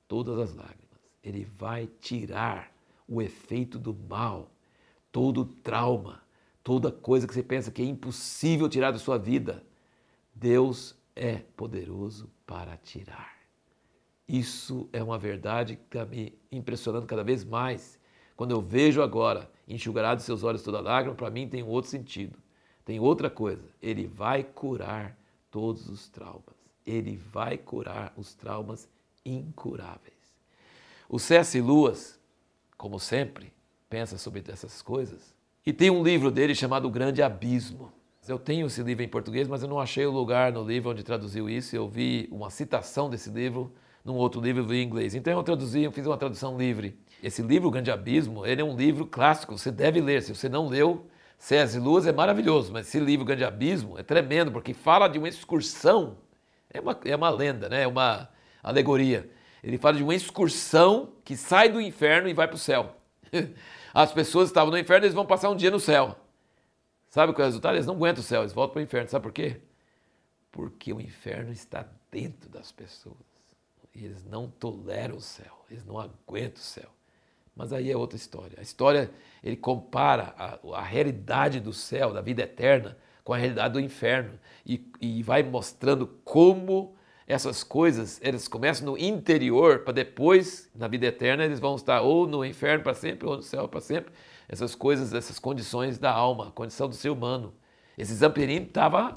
todas 0.07 0.37
as 0.37 0.55
lágrimas. 0.55 0.79
Ele 1.23 1.45
vai 1.57 1.87
tirar 1.99 2.71
o 3.07 3.21
efeito 3.21 3.77
do 3.79 3.93
mal, 3.93 4.49
todo 5.11 5.45
trauma, 5.45 6.21
toda 6.63 6.91
coisa 6.91 7.27
que 7.27 7.33
você 7.33 7.43
pensa 7.43 7.71
que 7.71 7.81
é 7.81 7.85
impossível 7.85 8.69
tirar 8.69 8.91
da 8.91 8.99
sua 8.99 9.17
vida. 9.17 9.63
Deus 10.33 10.95
é 11.15 11.37
poderoso 11.57 12.29
para 12.45 12.77
tirar. 12.77 13.37
Isso 14.27 14.87
é 14.93 15.03
uma 15.03 15.17
verdade 15.17 15.75
que 15.75 15.83
está 15.83 16.05
me 16.05 16.37
impressionando 16.51 17.07
cada 17.07 17.23
vez 17.23 17.43
mais. 17.43 17.98
Quando 18.39 18.51
eu 18.51 18.61
vejo 18.61 19.01
agora 19.01 19.51
enxugará 19.67 20.15
de 20.15 20.23
seus 20.23 20.45
olhos 20.45 20.63
toda 20.63 20.79
lágrima, 20.79 21.13
para 21.13 21.29
mim 21.29 21.45
tem 21.45 21.61
outro 21.61 21.91
sentido. 21.91 22.39
Tem 22.85 22.97
outra 22.97 23.29
coisa. 23.29 23.65
Ele 23.81 24.07
vai 24.07 24.45
curar 24.45 25.19
todos 25.51 25.89
os 25.89 26.07
traumas. 26.07 26.55
Ele 26.87 27.17
vai 27.17 27.57
curar 27.57 28.13
os 28.15 28.33
traumas 28.33 28.87
incuráveis. 29.25 30.15
O 31.09 31.19
C.S. 31.19 31.59
Lewis, 31.59 32.17
como 32.77 32.97
sempre, 32.97 33.51
pensa 33.89 34.17
sobre 34.17 34.41
essas 34.47 34.81
coisas. 34.81 35.35
E 35.65 35.73
tem 35.73 35.89
um 35.89 36.01
livro 36.01 36.31
dele 36.31 36.55
chamado 36.55 36.87
O 36.87 36.91
Grande 36.91 37.21
Abismo. 37.21 37.91
Eu 38.25 38.39
tenho 38.39 38.67
esse 38.67 38.81
livro 38.81 39.03
em 39.03 39.09
português, 39.09 39.49
mas 39.49 39.63
eu 39.63 39.67
não 39.67 39.81
achei 39.81 40.05
o 40.05 40.11
lugar 40.11 40.53
no 40.53 40.63
livro 40.63 40.91
onde 40.91 41.03
traduziu 41.03 41.49
isso. 41.49 41.75
Eu 41.75 41.89
vi 41.89 42.29
uma 42.31 42.49
citação 42.49 43.09
desse 43.09 43.29
livro 43.29 43.69
num 44.03 44.15
outro 44.15 44.41
livro, 44.41 44.73
em 44.73 44.83
inglês. 44.83 45.15
Então 45.15 45.33
eu 45.33 45.43
traduzi, 45.43 45.83
eu 45.83 45.91
fiz 45.91 46.05
uma 46.05 46.17
tradução 46.17 46.57
livre. 46.57 46.97
Esse 47.21 47.41
livro, 47.41 47.67
O 47.67 47.71
Grande 47.71 47.91
Abismo, 47.91 48.45
ele 48.45 48.61
é 48.61 48.63
um 48.63 48.75
livro 48.75 49.05
clássico, 49.05 49.57
você 49.57 49.71
deve 49.71 49.99
ler. 49.99 50.21
Se 50.21 50.33
você 50.33 50.47
não 50.47 50.67
leu, 50.67 51.05
C.S. 51.37 51.79
Lewis 51.79 52.05
é 52.05 52.11
maravilhoso, 52.11 52.71
mas 52.71 52.87
esse 52.87 52.99
livro 52.99 53.25
Grande 53.25 53.43
Abismo 53.43 53.97
é 53.97 54.03
tremendo, 54.03 54.51
porque 54.51 54.73
fala 54.73 55.07
de 55.07 55.17
uma 55.17 55.27
excursão, 55.27 56.17
é 56.69 56.79
uma, 56.79 56.99
é 57.05 57.15
uma 57.15 57.29
lenda, 57.29 57.69
né? 57.69 57.83
é 57.83 57.87
uma 57.87 58.29
alegoria. 58.61 59.29
Ele 59.63 59.77
fala 59.77 59.97
de 59.97 60.03
uma 60.03 60.15
excursão 60.15 61.13
que 61.23 61.35
sai 61.35 61.69
do 61.69 61.81
inferno 61.81 62.29
e 62.29 62.33
vai 62.33 62.47
para 62.47 62.55
o 62.55 62.59
céu. 62.59 62.95
As 63.93 64.11
pessoas 64.11 64.49
estavam 64.49 64.71
no 64.71 64.77
inferno, 64.77 65.05
eles 65.05 65.15
vão 65.15 65.25
passar 65.25 65.49
um 65.49 65.55
dia 65.55 65.71
no 65.71 65.79
céu. 65.79 66.15
Sabe 67.09 67.33
qual 67.33 67.43
é 67.43 67.45
o 67.45 67.49
resultado? 67.49 67.75
Eles 67.75 67.87
não 67.87 67.95
aguentam 67.95 68.21
o 68.21 68.25
céu, 68.25 68.41
eles 68.41 68.53
voltam 68.53 68.73
para 68.73 68.79
o 68.81 68.83
inferno. 68.83 69.09
Sabe 69.09 69.23
por 69.23 69.31
quê? 69.31 69.59
Porque 70.51 70.93
o 70.93 71.01
inferno 71.01 71.51
está 71.51 71.85
dentro 72.11 72.49
das 72.49 72.71
pessoas. 72.71 73.28
Eles 74.05 74.23
não 74.23 74.49
toleram 74.49 75.17
o 75.17 75.21
céu, 75.21 75.65
eles 75.69 75.85
não 75.85 75.99
aguentam 75.99 76.61
o 76.61 76.65
céu. 76.65 76.89
Mas 77.55 77.73
aí 77.73 77.91
é 77.91 77.97
outra 77.97 78.15
história. 78.15 78.57
A 78.57 78.61
história, 78.61 79.11
ele 79.43 79.57
compara 79.57 80.33
a, 80.37 80.59
a 80.77 80.81
realidade 80.81 81.59
do 81.59 81.73
céu, 81.73 82.13
da 82.13 82.21
vida 82.21 82.43
eterna, 82.43 82.97
com 83.23 83.33
a 83.33 83.37
realidade 83.37 83.73
do 83.73 83.79
inferno. 83.79 84.39
E, 84.65 84.89
e 85.01 85.21
vai 85.23 85.43
mostrando 85.43 86.07
como 86.23 86.95
essas 87.27 87.63
coisas, 87.63 88.19
eles 88.23 88.47
começam 88.47 88.85
no 88.87 88.97
interior, 88.97 89.79
para 89.79 89.93
depois, 89.93 90.67
na 90.73 90.87
vida 90.87 91.05
eterna, 91.05 91.45
eles 91.45 91.59
vão 91.59 91.75
estar 91.75 92.01
ou 92.01 92.25
no 92.25 92.43
inferno 92.43 92.83
para 92.83 92.95
sempre, 92.95 93.27
ou 93.27 93.35
no 93.35 93.43
céu 93.43 93.67
para 93.67 93.81
sempre. 93.81 94.11
Essas 94.47 94.73
coisas, 94.73 95.13
essas 95.13 95.37
condições 95.37 95.99
da 95.99 96.11
alma, 96.11 96.47
a 96.47 96.51
condição 96.51 96.89
do 96.89 96.95
ser 96.95 97.09
humano. 97.09 97.53
Esse 97.95 98.15
Zamperini 98.15 98.65
estava 98.65 99.13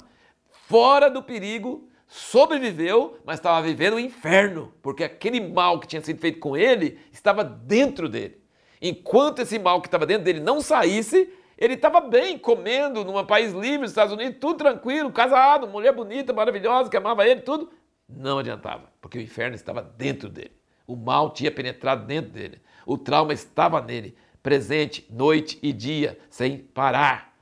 fora 0.67 1.09
do 1.09 1.23
perigo 1.23 1.89
sobreviveu, 2.07 3.17
mas 3.25 3.39
estava 3.39 3.61
vivendo 3.61 3.95
o 3.95 3.99
inferno, 3.99 4.73
porque 4.81 5.03
aquele 5.03 5.39
mal 5.39 5.79
que 5.79 5.87
tinha 5.87 6.01
sido 6.01 6.19
feito 6.19 6.39
com 6.39 6.55
ele 6.55 6.99
estava 7.11 7.43
dentro 7.43 8.07
dele. 8.07 8.41
Enquanto 8.81 9.39
esse 9.39 9.57
mal 9.57 9.81
que 9.81 9.87
estava 9.87 10.05
dentro 10.05 10.23
dele 10.23 10.39
não 10.39 10.61
saísse, 10.61 11.31
ele 11.57 11.75
estava 11.75 12.01
bem, 12.01 12.37
comendo 12.37 13.05
num 13.05 13.23
país 13.25 13.53
livre, 13.53 13.79
nos 13.79 13.91
Estados 13.91 14.13
Unidos, 14.13 14.37
tudo 14.39 14.57
tranquilo, 14.57 15.11
casado, 15.11 15.67
mulher 15.67 15.93
bonita, 15.93 16.33
maravilhosa, 16.33 16.89
que 16.89 16.97
amava 16.97 17.27
ele, 17.27 17.41
tudo. 17.41 17.71
Não 18.07 18.39
adiantava, 18.39 18.91
porque 19.01 19.17
o 19.17 19.21
inferno 19.21 19.55
estava 19.55 19.81
dentro 19.81 20.29
dele. 20.29 20.51
O 20.85 20.95
mal 20.95 21.31
tinha 21.31 21.51
penetrado 21.51 22.05
dentro 22.05 22.31
dele. 22.31 22.61
O 22.85 22.97
trauma 22.97 23.33
estava 23.33 23.81
nele, 23.81 24.15
presente, 24.41 25.07
noite 25.09 25.57
e 25.63 25.71
dia, 25.71 26.19
sem 26.29 26.57
parar 26.57 27.32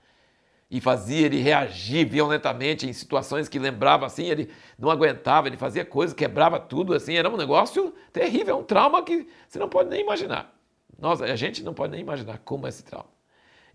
e 0.72 0.80
fazia 0.80 1.26
ele 1.26 1.42
reagir 1.42 2.08
violentamente 2.08 2.88
em 2.88 2.94
situações 2.94 3.50
que 3.50 3.60
lembrava 3.60 4.06
assim, 4.06 4.28
ele 4.28 4.50
não 4.80 4.90
aguentava, 4.90 5.50
ele 5.50 5.58
fazia 5.58 5.84
coisas, 5.84 6.16
quebrava 6.16 6.58
tudo 6.62 6.94
assim, 6.94 7.16
era 7.16 7.30
um 7.30 7.36
negócio 7.36 7.94
terrível, 8.14 8.60
um 8.60 8.64
trauma 8.64 9.04
que 9.04 9.28
você 9.46 9.60
não 9.60 9.68
pode 9.68 9.90
nem 9.90 10.00
imaginar. 10.00 10.58
Nós, 10.98 11.22
a 11.22 11.36
gente 11.36 11.62
não 11.62 11.74
pode 11.74 11.92
nem 11.92 12.00
imaginar 12.00 12.38
como 12.46 12.66
é 12.68 12.70
esse 12.70 12.86
trauma. 12.86 13.10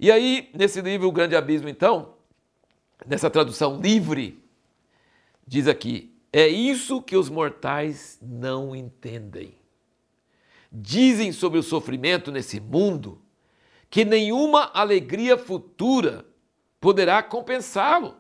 E 0.01 0.11
aí, 0.11 0.49
nesse 0.55 0.81
livro 0.81 1.07
O 1.07 1.13
Grande 1.13 1.37
Abismo, 1.37 1.69
então, 1.69 2.15
nessa 3.07 3.29
tradução 3.29 3.79
livre, 3.79 4.43
diz 5.47 5.69
aqui: 5.69 6.17
é 6.33 6.49
isso 6.49 7.03
que 7.03 7.17
os 7.17 7.29
mortais 7.29 8.19
não 8.23 8.75
entendem. 8.75 9.55
Dizem 10.73 11.31
sobre 11.31 11.59
o 11.59 11.63
sofrimento 11.63 12.33
nesse 12.33 12.59
mundo 12.59 13.21
que 13.91 14.05
nenhuma 14.05 14.71
alegria 14.73 15.37
futura 15.37 16.25
poderá 16.87 17.21
compensá-lo 17.21 18.17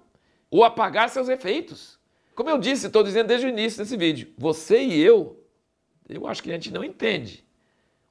ou 0.50 0.64
apagar 0.64 1.08
seus 1.08 1.28
efeitos. 1.28 2.00
Como 2.34 2.50
eu 2.50 2.58
disse, 2.58 2.88
estou 2.88 3.04
dizendo 3.04 3.28
desde 3.28 3.46
o 3.46 3.48
início 3.48 3.78
desse 3.78 3.96
vídeo, 3.96 4.34
você 4.36 4.82
e 4.82 5.00
eu, 5.00 5.40
eu 6.08 6.26
acho 6.26 6.42
que 6.42 6.50
a 6.50 6.54
gente 6.54 6.72
não 6.72 6.82
entende 6.82 7.46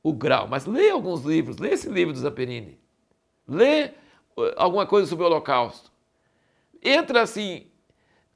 o 0.02 0.13
grau, 0.13 0.48
mas 0.48 0.65
lê 0.65 0.89
alguns 0.89 1.26
livros, 1.26 1.58
lê 1.58 1.72
esse 1.72 1.89
livro 1.89 2.13
do 2.13 2.20
Zamperini, 2.20 2.80
lê 3.46 3.88
uh, 4.38 4.54
alguma 4.56 4.86
coisa 4.86 5.06
sobre 5.10 5.26
o 5.26 5.28
Holocausto. 5.28 5.91
Entra 6.82 7.24
assim, 7.24 7.68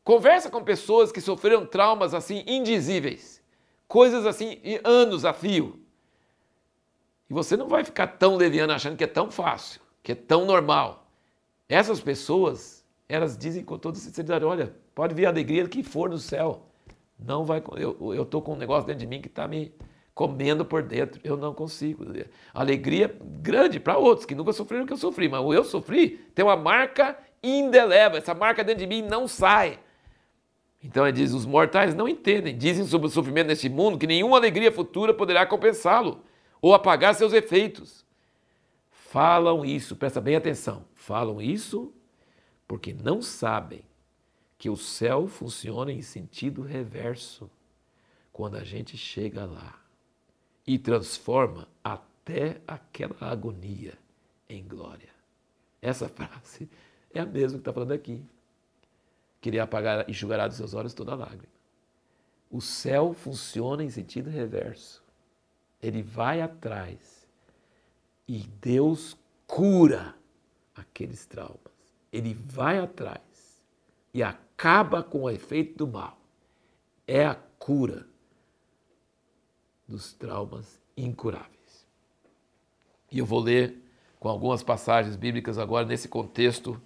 conversa 0.03 0.49
com 0.49 0.61
pessoas 0.61 1.13
que 1.13 1.21
sofreram 1.21 1.65
traumas 1.65 2.13
assim 2.13 2.43
indizíveis, 2.45 3.41
coisas 3.87 4.25
assim 4.25 4.59
anos 4.83 5.23
a 5.23 5.31
fio. 5.31 5.79
E 7.29 7.33
você 7.33 7.55
não 7.55 7.69
vai 7.69 7.85
ficar 7.85 8.07
tão 8.07 8.35
leviano 8.35 8.73
achando 8.73 8.97
que 8.97 9.05
é 9.05 9.07
tão 9.07 9.31
fácil, 9.31 9.79
que 10.03 10.11
é 10.11 10.15
tão 10.15 10.43
normal. 10.43 11.08
Essas 11.69 12.01
pessoas, 12.01 12.83
elas 13.07 13.37
dizem 13.37 13.63
com 13.63 13.77
toda 13.77 13.95
sinceridade: 13.95 14.43
olha, 14.43 14.73
pode 14.95 15.13
vir 15.13 15.27
a 15.27 15.29
alegria 15.29 15.67
que 15.67 15.83
for 15.83 16.09
no 16.09 16.17
céu. 16.17 16.65
Não 17.17 17.45
vai, 17.45 17.61
eu 17.77 18.23
estou 18.23 18.41
com 18.41 18.53
um 18.53 18.57
negócio 18.57 18.87
dentro 18.87 19.01
de 19.01 19.07
mim 19.07 19.21
que 19.21 19.27
está 19.27 19.47
me 19.47 19.71
comendo 20.15 20.65
por 20.65 20.81
dentro. 20.81 21.21
Eu 21.23 21.37
não 21.37 21.53
consigo. 21.53 22.05
Alegria 22.53 23.15
grande 23.23 23.79
para 23.79 23.97
outros 23.97 24.25
que 24.25 24.33
nunca 24.33 24.51
sofreram 24.51 24.85
o 24.85 24.87
que 24.87 24.93
eu 24.93 24.97
sofri, 24.97 25.29
mas 25.29 25.41
o 25.41 25.53
eu 25.53 25.63
sofri 25.63 26.17
tem 26.33 26.43
uma 26.43 26.55
marca 26.55 27.17
indelével. 27.43 28.17
Essa 28.17 28.33
marca 28.33 28.63
dentro 28.63 28.79
de 28.79 28.87
mim 28.87 29.03
não 29.03 29.27
sai. 29.27 29.79
Então 30.83 31.05
ele 31.05 31.17
diz: 31.17 31.33
os 31.33 31.45
mortais 31.45 31.93
não 31.93 32.07
entendem. 32.07 32.57
Dizem 32.57 32.85
sobre 32.85 33.07
o 33.07 33.11
sofrimento 33.11 33.47
neste 33.47 33.69
mundo 33.69 33.99
que 33.99 34.07
nenhuma 34.07 34.37
alegria 34.37 34.71
futura 34.71 35.13
poderá 35.13 35.45
compensá-lo 35.45 36.23
ou 36.59 36.73
apagar 36.73 37.13
seus 37.13 37.33
efeitos. 37.33 38.03
Falam 38.89 39.65
isso, 39.65 39.95
presta 39.95 40.19
bem 40.19 40.35
atenção 40.35 40.88
falam 41.09 41.41
isso 41.41 41.91
porque 42.67 42.93
não 42.93 43.19
sabem 43.19 43.83
que 44.59 44.69
o 44.69 44.77
céu 44.77 45.27
funciona 45.27 45.91
em 45.91 46.03
sentido 46.03 46.61
reverso 46.61 47.49
quando 48.31 48.57
a 48.57 48.63
gente 48.63 48.95
chega 48.95 49.43
lá 49.43 49.81
e 50.67 50.77
transforma 50.77 51.67
até 51.83 52.61
aquela 52.67 53.15
agonia 53.21 53.97
em 54.47 54.63
glória. 54.63 55.09
Essa 55.81 56.07
frase 56.13 56.69
é 57.11 57.19
a 57.19 57.25
mesma 57.25 57.57
que 57.57 57.61
está 57.61 57.73
falando 57.73 57.93
aqui. 57.93 58.23
Queria 59.41 59.63
apagar, 59.63 60.07
enxugará 60.07 60.47
dos 60.47 60.57
seus 60.57 60.75
olhos 60.75 60.93
toda 60.93 61.15
lágrima. 61.15 61.51
O 62.51 62.61
céu 62.61 63.15
funciona 63.15 63.83
em 63.83 63.89
sentido 63.89 64.29
reverso. 64.29 65.03
Ele 65.81 66.03
vai 66.03 66.39
atrás 66.39 67.27
e 68.27 68.43
Deus 68.61 69.17
cura 69.47 70.18
aqueles 70.79 71.25
traumas. 71.25 71.59
Ele 72.11 72.33
vai 72.33 72.79
atrás 72.79 73.19
e 74.13 74.23
acaba 74.23 75.03
com 75.03 75.23
o 75.23 75.29
efeito 75.29 75.77
do 75.77 75.87
mal. 75.87 76.19
É 77.07 77.25
a 77.25 77.35
cura 77.35 78.07
dos 79.87 80.13
traumas 80.13 80.79
incuráveis. 80.95 81.87
E 83.11 83.19
eu 83.19 83.25
vou 83.25 83.39
ler 83.39 83.77
com 84.19 84.29
algumas 84.29 84.61
passagens 84.61 85.15
bíblicas 85.15 85.57
agora 85.57 85.85
nesse 85.85 86.07
contexto. 86.07 86.79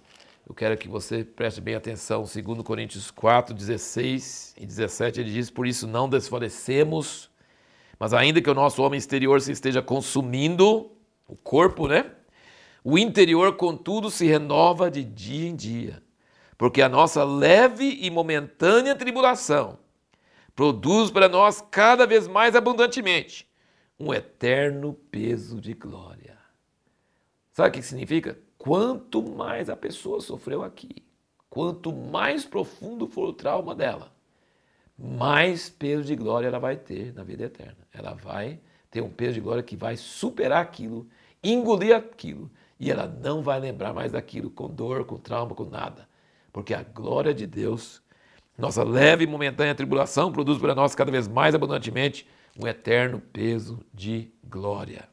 Eu 0.46 0.54
quero 0.54 0.76
que 0.76 0.88
você 0.88 1.24
preste 1.24 1.60
bem 1.60 1.74
atenção. 1.74 2.22
2 2.22 2.62
Coríntios 2.62 3.10
4, 3.10 3.54
16 3.54 4.54
e 4.58 4.66
17, 4.66 5.20
ele 5.20 5.32
diz: 5.32 5.50
Por 5.50 5.66
isso 5.66 5.86
não 5.86 6.08
desfalecemos, 6.08 7.30
mas 7.98 8.12
ainda 8.14 8.40
que 8.40 8.50
o 8.50 8.54
nosso 8.54 8.82
homem 8.82 8.98
exterior 8.98 9.40
se 9.40 9.52
esteja 9.52 9.82
consumindo, 9.82 10.90
o 11.26 11.36
corpo, 11.36 11.88
né? 11.88 12.10
O 12.86 12.98
interior, 12.98 13.56
contudo, 13.56 14.10
se 14.10 14.26
renova 14.26 14.90
de 14.90 15.02
dia 15.02 15.48
em 15.48 15.56
dia, 15.56 16.02
porque 16.58 16.82
a 16.82 16.88
nossa 16.88 17.24
leve 17.24 17.98
e 18.02 18.10
momentânea 18.10 18.94
tribulação 18.94 19.78
produz 20.54 21.10
para 21.10 21.26
nós 21.26 21.64
cada 21.70 22.06
vez 22.06 22.28
mais 22.28 22.54
abundantemente 22.54 23.48
um 23.98 24.12
eterno 24.12 24.92
peso 25.10 25.62
de 25.62 25.72
glória. 25.72 26.36
Sabe 27.54 27.70
o 27.70 27.72
que 27.72 27.82
significa? 27.82 28.38
Quanto 28.58 29.22
mais 29.22 29.70
a 29.70 29.76
pessoa 29.76 30.20
sofreu 30.20 30.62
aqui, 30.62 30.96
quanto 31.48 31.90
mais 31.90 32.44
profundo 32.44 33.06
for 33.06 33.30
o 33.30 33.32
trauma 33.32 33.74
dela, 33.74 34.12
mais 34.98 35.70
peso 35.70 36.04
de 36.04 36.14
glória 36.14 36.48
ela 36.48 36.58
vai 36.58 36.76
ter 36.76 37.14
na 37.14 37.22
vida 37.22 37.44
eterna. 37.44 37.88
Ela 37.90 38.12
vai 38.12 38.60
ter 38.90 39.00
um 39.00 39.10
peso 39.10 39.34
de 39.34 39.40
glória 39.40 39.62
que 39.62 39.74
vai 39.76 39.96
superar 39.96 40.60
aquilo, 40.60 41.08
engolir 41.42 41.96
aquilo 41.96 42.50
e 42.78 42.90
ela 42.90 43.06
não 43.06 43.42
vai 43.42 43.60
lembrar 43.60 43.92
mais 43.92 44.12
daquilo 44.12 44.50
com 44.50 44.68
dor, 44.68 45.04
com 45.04 45.16
trauma, 45.16 45.54
com 45.54 45.64
nada. 45.64 46.08
Porque 46.52 46.74
a 46.74 46.82
glória 46.82 47.32
de 47.32 47.46
Deus, 47.46 48.02
nossa 48.58 48.82
leve 48.82 49.24
e 49.24 49.26
momentânea 49.26 49.74
tribulação, 49.74 50.32
produz 50.32 50.58
para 50.58 50.74
nós 50.74 50.94
cada 50.94 51.10
vez 51.10 51.28
mais 51.28 51.54
abundantemente 51.54 52.26
um 52.58 52.66
eterno 52.66 53.20
peso 53.20 53.80
de 53.92 54.30
glória. 54.44 55.08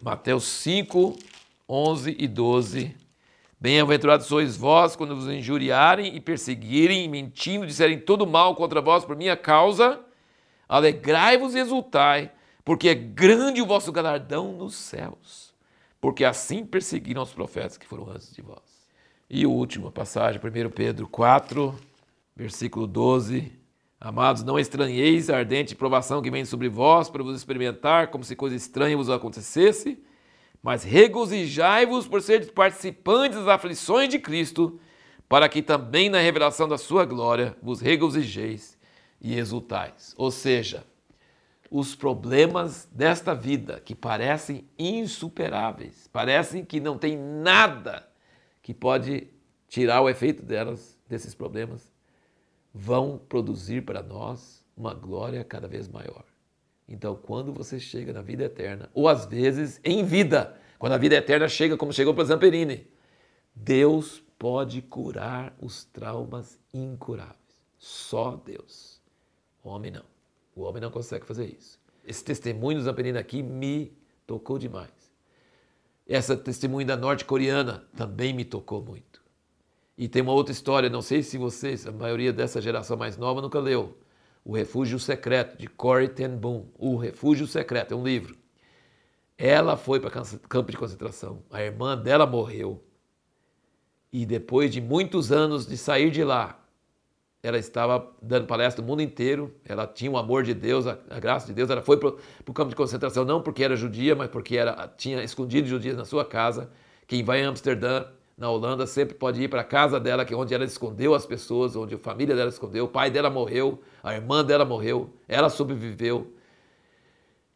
Mateus 0.00 0.44
5, 0.44 1.16
11 1.68 2.16
e 2.18 2.28
12. 2.28 2.94
Bem-aventurados 3.58 4.26
sois 4.26 4.56
vós 4.56 4.94
quando 4.94 5.16
vos 5.16 5.28
injuriarem 5.28 6.14
e 6.14 6.20
perseguirem, 6.20 7.08
mentindo, 7.08 7.66
disserem 7.66 7.98
todo 7.98 8.26
mal 8.26 8.54
contra 8.54 8.80
vós 8.80 9.04
por 9.04 9.16
minha 9.16 9.36
causa. 9.36 10.00
Alegrai-vos 10.68 11.54
e 11.54 11.60
exultai, 11.60 12.30
porque 12.64 12.88
é 12.88 12.94
grande 12.94 13.62
o 13.62 13.66
vosso 13.66 13.90
galardão 13.90 14.52
nos 14.52 14.74
céus 14.74 15.45
porque 16.06 16.24
assim 16.24 16.64
perseguiram 16.64 17.20
os 17.20 17.32
profetas 17.32 17.76
que 17.76 17.84
foram 17.84 18.08
antes 18.08 18.32
de 18.32 18.40
vós. 18.40 18.86
E 19.28 19.44
a 19.44 19.48
última 19.48 19.90
passagem, 19.90 20.40
1 20.40 20.70
Pedro 20.70 21.08
4, 21.08 21.74
versículo 22.36 22.86
12. 22.86 23.50
Amados, 24.00 24.44
não 24.44 24.56
estranheis 24.56 25.28
a 25.28 25.38
ardente 25.38 25.74
provação 25.74 26.22
que 26.22 26.30
vem 26.30 26.44
sobre 26.44 26.68
vós 26.68 27.10
para 27.10 27.24
vos 27.24 27.36
experimentar, 27.36 28.12
como 28.12 28.22
se 28.22 28.36
coisa 28.36 28.54
estranha 28.54 28.96
vos 28.96 29.10
acontecesse, 29.10 30.00
mas 30.62 30.84
regozijai-vos 30.84 32.06
por 32.06 32.22
seres 32.22 32.52
participantes 32.52 33.40
das 33.40 33.48
aflições 33.48 34.08
de 34.08 34.20
Cristo, 34.20 34.78
para 35.28 35.48
que 35.48 35.60
também 35.60 36.08
na 36.08 36.20
revelação 36.20 36.68
da 36.68 36.78
sua 36.78 37.04
glória 37.04 37.56
vos 37.60 37.80
regozijeis 37.80 38.78
e 39.20 39.36
exultais. 39.36 40.14
Ou 40.16 40.30
seja, 40.30 40.86
os 41.70 41.94
problemas 41.94 42.88
desta 42.92 43.34
vida 43.34 43.80
que 43.80 43.94
parecem 43.94 44.68
insuperáveis, 44.78 46.08
parecem 46.12 46.64
que 46.64 46.80
não 46.80 46.96
tem 46.96 47.16
nada 47.16 48.08
que 48.62 48.72
pode 48.72 49.28
tirar 49.68 50.00
o 50.00 50.08
efeito 50.08 50.42
delas, 50.42 50.96
desses 51.08 51.34
problemas, 51.34 51.92
vão 52.72 53.18
produzir 53.28 53.82
para 53.84 54.02
nós 54.02 54.64
uma 54.76 54.92
glória 54.92 55.42
cada 55.44 55.66
vez 55.66 55.88
maior. 55.88 56.24
Então, 56.88 57.16
quando 57.16 57.52
você 57.52 57.80
chega 57.80 58.12
na 58.12 58.22
vida 58.22 58.44
eterna, 58.44 58.88
ou 58.94 59.08
às 59.08 59.26
vezes 59.26 59.80
em 59.82 60.04
vida, 60.04 60.56
quando 60.78 60.92
a 60.92 60.98
vida 60.98 61.16
eterna 61.16 61.48
chega, 61.48 61.76
como 61.76 61.92
chegou 61.92 62.14
para 62.14 62.24
Zamperini, 62.24 62.86
Deus 63.54 64.22
pode 64.38 64.82
curar 64.82 65.56
os 65.60 65.84
traumas 65.84 66.60
incuráveis. 66.72 67.36
Só 67.78 68.36
Deus. 68.36 69.00
Homem 69.64 69.90
não. 69.90 70.15
O 70.56 70.62
homem 70.62 70.80
não 70.80 70.90
consegue 70.90 71.26
fazer 71.26 71.44
isso. 71.46 71.78
Esse 72.02 72.24
testemunho 72.24 72.78
do 72.78 72.84
Zamperini 72.84 73.18
aqui 73.18 73.42
me 73.42 73.92
tocou 74.26 74.58
demais. 74.58 74.90
Essa 76.08 76.34
testemunho 76.34 76.86
da 76.86 76.96
norte-coreana 76.96 77.86
também 77.94 78.32
me 78.32 78.44
tocou 78.44 78.82
muito. 78.82 79.22
E 79.98 80.08
tem 80.08 80.22
uma 80.22 80.32
outra 80.32 80.52
história, 80.52 80.88
não 80.88 81.02
sei 81.02 81.22
se 81.22 81.36
vocês, 81.36 81.86
a 81.86 81.92
maioria 81.92 82.32
dessa 82.32 82.60
geração 82.60 82.96
mais 82.96 83.18
nova, 83.18 83.42
nunca 83.42 83.58
leu. 83.58 83.98
O 84.44 84.54
Refúgio 84.54 84.98
Secreto, 84.98 85.58
de 85.58 85.66
Corrie 85.66 86.08
ten 86.08 86.36
Boom. 86.36 86.66
O 86.78 86.96
Refúgio 86.96 87.46
Secreto, 87.46 87.92
é 87.92 87.96
um 87.96 88.04
livro. 88.04 88.36
Ela 89.36 89.76
foi 89.76 90.00
para 90.00 90.10
campo 90.48 90.70
de 90.70 90.78
concentração. 90.78 91.42
A 91.50 91.62
irmã 91.62 91.98
dela 91.98 92.24
morreu. 92.24 92.82
E 94.12 94.24
depois 94.24 94.72
de 94.72 94.80
muitos 94.80 95.30
anos 95.32 95.66
de 95.66 95.76
sair 95.76 96.10
de 96.10 96.24
lá, 96.24 96.65
ela 97.46 97.58
estava 97.58 98.10
dando 98.20 98.44
palestra 98.44 98.82
no 98.82 98.88
mundo 98.88 99.02
inteiro. 99.02 99.54
Ela 99.64 99.86
tinha 99.86 100.10
o 100.10 100.18
amor 100.18 100.42
de 100.42 100.52
Deus, 100.52 100.84
a, 100.84 100.98
a 101.08 101.20
graça 101.20 101.46
de 101.46 101.52
Deus. 101.52 101.70
Ela 101.70 101.80
foi 101.80 101.96
para 101.96 102.08
o 102.08 102.52
campo 102.52 102.70
de 102.70 102.74
concentração 102.74 103.24
não 103.24 103.40
porque 103.40 103.62
era 103.62 103.76
judia, 103.76 104.16
mas 104.16 104.28
porque 104.28 104.56
era, 104.56 104.92
tinha 104.96 105.22
escondido 105.22 105.68
judias 105.68 105.96
na 105.96 106.04
sua 106.04 106.24
casa. 106.24 106.68
Quem 107.06 107.22
vai 107.22 107.42
em 107.42 107.44
Amsterdã 107.44 108.06
na 108.36 108.50
Holanda 108.50 108.84
sempre 108.84 109.14
pode 109.14 109.40
ir 109.40 109.48
para 109.48 109.60
a 109.60 109.64
casa 109.64 110.00
dela, 110.00 110.24
que 110.24 110.34
é 110.34 110.36
onde 110.36 110.54
ela 110.54 110.64
escondeu 110.64 111.14
as 111.14 111.24
pessoas, 111.24 111.76
onde 111.76 111.94
a 111.94 111.98
família 111.98 112.34
dela 112.34 112.48
escondeu. 112.48 112.86
O 112.86 112.88
pai 112.88 113.12
dela 113.12 113.30
morreu, 113.30 113.80
a 114.02 114.12
irmã 114.12 114.44
dela 114.44 114.64
morreu, 114.64 115.14
ela 115.28 115.48
sobreviveu. 115.48 116.34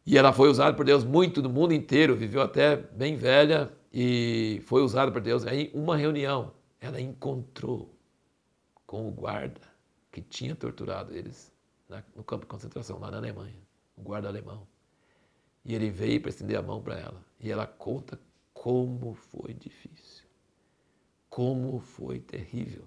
E 0.05 0.17
ela 0.17 0.31
foi 0.31 0.47
usada 0.47 0.73
por 0.73 0.85
Deus 0.85 1.03
muito 1.03 1.41
no 1.41 1.49
mundo 1.49 1.73
inteiro, 1.73 2.15
viveu 2.15 2.41
até 2.41 2.77
bem 2.77 3.17
velha 3.17 3.69
e 3.93 4.61
foi 4.67 4.81
usada 4.83 5.11
por 5.11 5.19
Deus. 5.19 5.45
Aí, 5.45 5.69
uma 5.73 5.97
reunião, 5.97 6.53
ela 6.79 6.99
encontrou 7.01 7.93
com 8.87 9.05
o 9.09 9.11
guarda 9.11 9.70
que 10.11 10.21
tinha 10.21 10.55
torturado 10.55 11.15
eles 11.15 11.51
no 12.15 12.23
campo 12.23 12.45
de 12.45 12.49
concentração, 12.49 12.99
lá 12.99 13.11
na 13.11 13.17
Alemanha, 13.17 13.61
o 13.97 14.01
guarda 14.01 14.27
alemão. 14.27 14.67
E 15.63 15.75
ele 15.75 15.89
veio 15.89 16.21
para 16.21 16.29
estender 16.29 16.57
a 16.57 16.61
mão 16.61 16.81
para 16.81 16.97
ela. 16.97 17.23
E 17.39 17.51
ela 17.51 17.67
conta 17.67 18.19
como 18.53 19.13
foi 19.13 19.53
difícil 19.53 20.31
como 21.31 21.79
foi 21.79 22.19
terrível, 22.19 22.83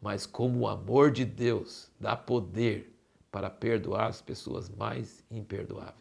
mas 0.00 0.26
como 0.26 0.60
o 0.60 0.68
amor 0.68 1.10
de 1.10 1.24
Deus 1.24 1.90
dá 1.98 2.14
poder 2.14 2.94
para 3.32 3.48
perdoar 3.48 4.08
as 4.08 4.20
pessoas 4.20 4.68
mais 4.68 5.24
imperdoáveis. 5.30 5.94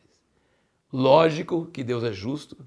Lógico 0.91 1.65
que 1.67 1.82
Deus 1.82 2.03
é 2.03 2.12
justo, 2.12 2.58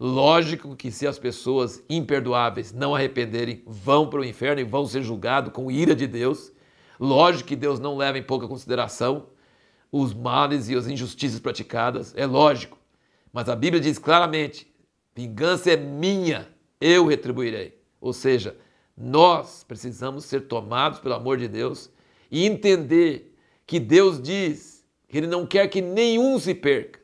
lógico 0.00 0.74
que 0.74 0.90
se 0.90 1.06
as 1.06 1.18
pessoas 1.18 1.84
imperdoáveis 1.90 2.72
não 2.72 2.94
arrependerem, 2.94 3.62
vão 3.66 4.08
para 4.08 4.20
o 4.20 4.24
inferno 4.24 4.62
e 4.62 4.64
vão 4.64 4.86
ser 4.86 5.02
julgados 5.02 5.52
com 5.52 5.70
ira 5.70 5.94
de 5.94 6.06
Deus. 6.06 6.50
Lógico 6.98 7.48
que 7.48 7.56
Deus 7.56 7.78
não 7.78 7.96
leva 7.96 8.18
em 8.18 8.22
pouca 8.22 8.48
consideração 8.48 9.26
os 9.90 10.12
males 10.12 10.68
e 10.68 10.76
as 10.76 10.86
injustiças 10.86 11.40
praticadas, 11.40 12.14
é 12.16 12.26
lógico. 12.26 12.78
Mas 13.32 13.48
a 13.48 13.56
Bíblia 13.56 13.80
diz 13.80 13.98
claramente: 13.98 14.72
vingança 15.14 15.70
é 15.70 15.76
minha, 15.76 16.48
eu 16.80 17.06
retribuirei. 17.06 17.78
Ou 18.00 18.12
seja, 18.12 18.56
nós 18.96 19.64
precisamos 19.64 20.24
ser 20.24 20.42
tomados 20.42 20.98
pelo 20.98 21.14
amor 21.14 21.38
de 21.38 21.48
Deus 21.48 21.90
e 22.30 22.44
entender 22.46 23.34
que 23.66 23.78
Deus 23.78 24.20
diz 24.20 24.84
que 25.08 25.16
Ele 25.16 25.26
não 25.26 25.46
quer 25.46 25.68
que 25.68 25.80
nenhum 25.80 26.38
se 26.38 26.54
perca. 26.54 27.00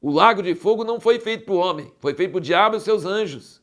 O 0.00 0.10
lago 0.10 0.42
de 0.42 0.54
fogo 0.54 0.84
não 0.84 1.00
foi 1.00 1.18
feito 1.18 1.44
para 1.44 1.54
o 1.54 1.58
homem, 1.58 1.92
foi 1.98 2.14
feito 2.14 2.30
para 2.30 2.38
o 2.38 2.42
diabo 2.42 2.76
e 2.76 2.80
seus 2.80 3.04
anjos. 3.04 3.62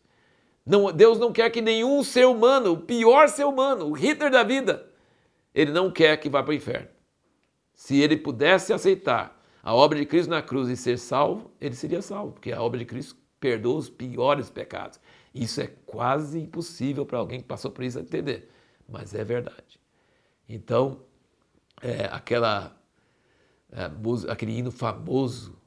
Não, 0.66 0.92
Deus 0.92 1.20
não 1.20 1.32
quer 1.32 1.50
que 1.50 1.62
nenhum 1.62 2.04
ser 2.04 2.26
humano, 2.26 2.74
o 2.74 2.78
pior 2.78 3.28
ser 3.30 3.46
humano, 3.46 3.88
o 3.88 3.94
Hitler 3.94 4.32
da 4.32 4.44
vida, 4.44 4.88
ele 5.54 5.72
não 5.72 5.92
quer 5.92 6.18
que 6.18 6.30
vá 6.30 6.42
para 6.42 6.52
o 6.52 6.56
inferno. 6.56 6.90
Se 7.74 8.00
ele 8.00 8.18
pudesse 8.18 8.72
aceitar 8.74 9.42
a 9.62 9.74
obra 9.74 10.00
de 10.00 10.06
Cristo 10.06 10.30
na 10.30 10.42
cruz 10.42 10.70
e 10.70 10.76
ser 10.76 10.98
salvo, 10.98 11.52
ele 11.60 11.76
seria 11.76 12.02
salvo, 12.02 12.34
porque 12.34 12.52
a 12.52 12.62
obra 12.62 12.80
de 12.80 12.86
Cristo 12.86 13.16
perdoa 13.40 13.78
os 13.78 13.90
piores 13.90 14.50
pecados. 14.50 15.00
Isso 15.34 15.62
é 15.62 15.68
quase 15.86 16.40
impossível 16.40 17.06
para 17.06 17.18
alguém 17.18 17.42
que 17.42 17.48
passou 17.48 17.72
por 17.72 17.84
isso 17.84 18.00
entender, 18.00 18.50
mas 18.88 19.14
é 19.14 19.24
verdade. 19.24 19.80
Então, 20.48 21.02
é, 21.82 22.06
aquela, 22.06 22.78
é, 23.72 23.90
aquele 24.30 24.58
hino 24.58 24.72
famoso, 24.72 25.58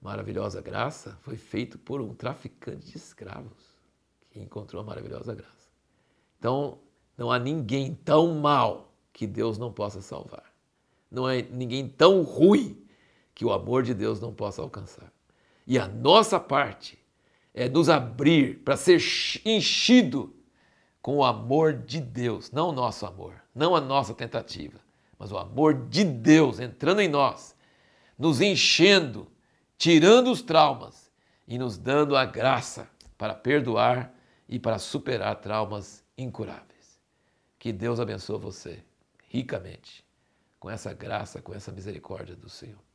Maravilhosa 0.00 0.60
Graça, 0.60 1.18
foi 1.22 1.36
feito 1.36 1.78
por 1.78 2.00
um 2.00 2.14
traficante 2.14 2.92
de 2.92 2.96
escravos 2.96 3.76
que 4.30 4.40
encontrou 4.40 4.82
a 4.82 4.84
maravilhosa 4.84 5.34
graça. 5.34 5.68
Então, 6.38 6.78
não 7.16 7.32
há 7.32 7.38
ninguém 7.38 7.94
tão 7.94 8.34
mal 8.34 8.87
que 9.12 9.26
Deus 9.26 9.58
não 9.58 9.72
possa 9.72 10.00
salvar. 10.00 10.44
Não 11.10 11.26
há 11.26 11.34
ninguém 11.50 11.88
tão 11.88 12.22
ruim 12.22 12.84
que 13.34 13.44
o 13.44 13.52
amor 13.52 13.82
de 13.82 13.94
Deus 13.94 14.20
não 14.20 14.32
possa 14.32 14.60
alcançar. 14.60 15.12
E 15.66 15.78
a 15.78 15.86
nossa 15.86 16.40
parte 16.40 16.98
é, 17.54 17.68
nos 17.68 17.88
abrir 17.88 18.58
para 18.64 18.76
ser 18.76 19.00
enchido 19.44 20.34
com 21.00 21.18
o 21.18 21.24
amor 21.24 21.72
de 21.72 22.00
Deus, 22.00 22.50
não 22.50 22.70
o 22.70 22.72
nosso 22.72 23.06
amor, 23.06 23.34
não 23.54 23.74
a 23.74 23.80
nossa 23.80 24.14
tentativa, 24.14 24.78
mas 25.18 25.32
o 25.32 25.38
amor 25.38 25.88
de 25.88 26.04
Deus 26.04 26.60
entrando 26.60 27.00
em 27.00 27.08
nós, 27.08 27.54
nos 28.18 28.40
enchendo, 28.40 29.26
tirando 29.76 30.30
os 30.30 30.42
traumas 30.42 31.10
e 31.46 31.58
nos 31.58 31.78
dando 31.78 32.16
a 32.16 32.24
graça 32.24 32.88
para 33.16 33.34
perdoar 33.34 34.12
e 34.48 34.58
para 34.58 34.78
superar 34.78 35.36
traumas 35.36 36.04
incuráveis. 36.16 37.00
Que 37.58 37.72
Deus 37.72 38.00
abençoe 38.00 38.38
você 38.38 38.87
ricamente 39.28 40.04
com 40.58 40.68
essa 40.70 40.92
graça, 40.92 41.40
com 41.40 41.54
essa 41.54 41.70
misericórdia 41.70 42.34
do 42.34 42.48
Senhor. 42.48 42.87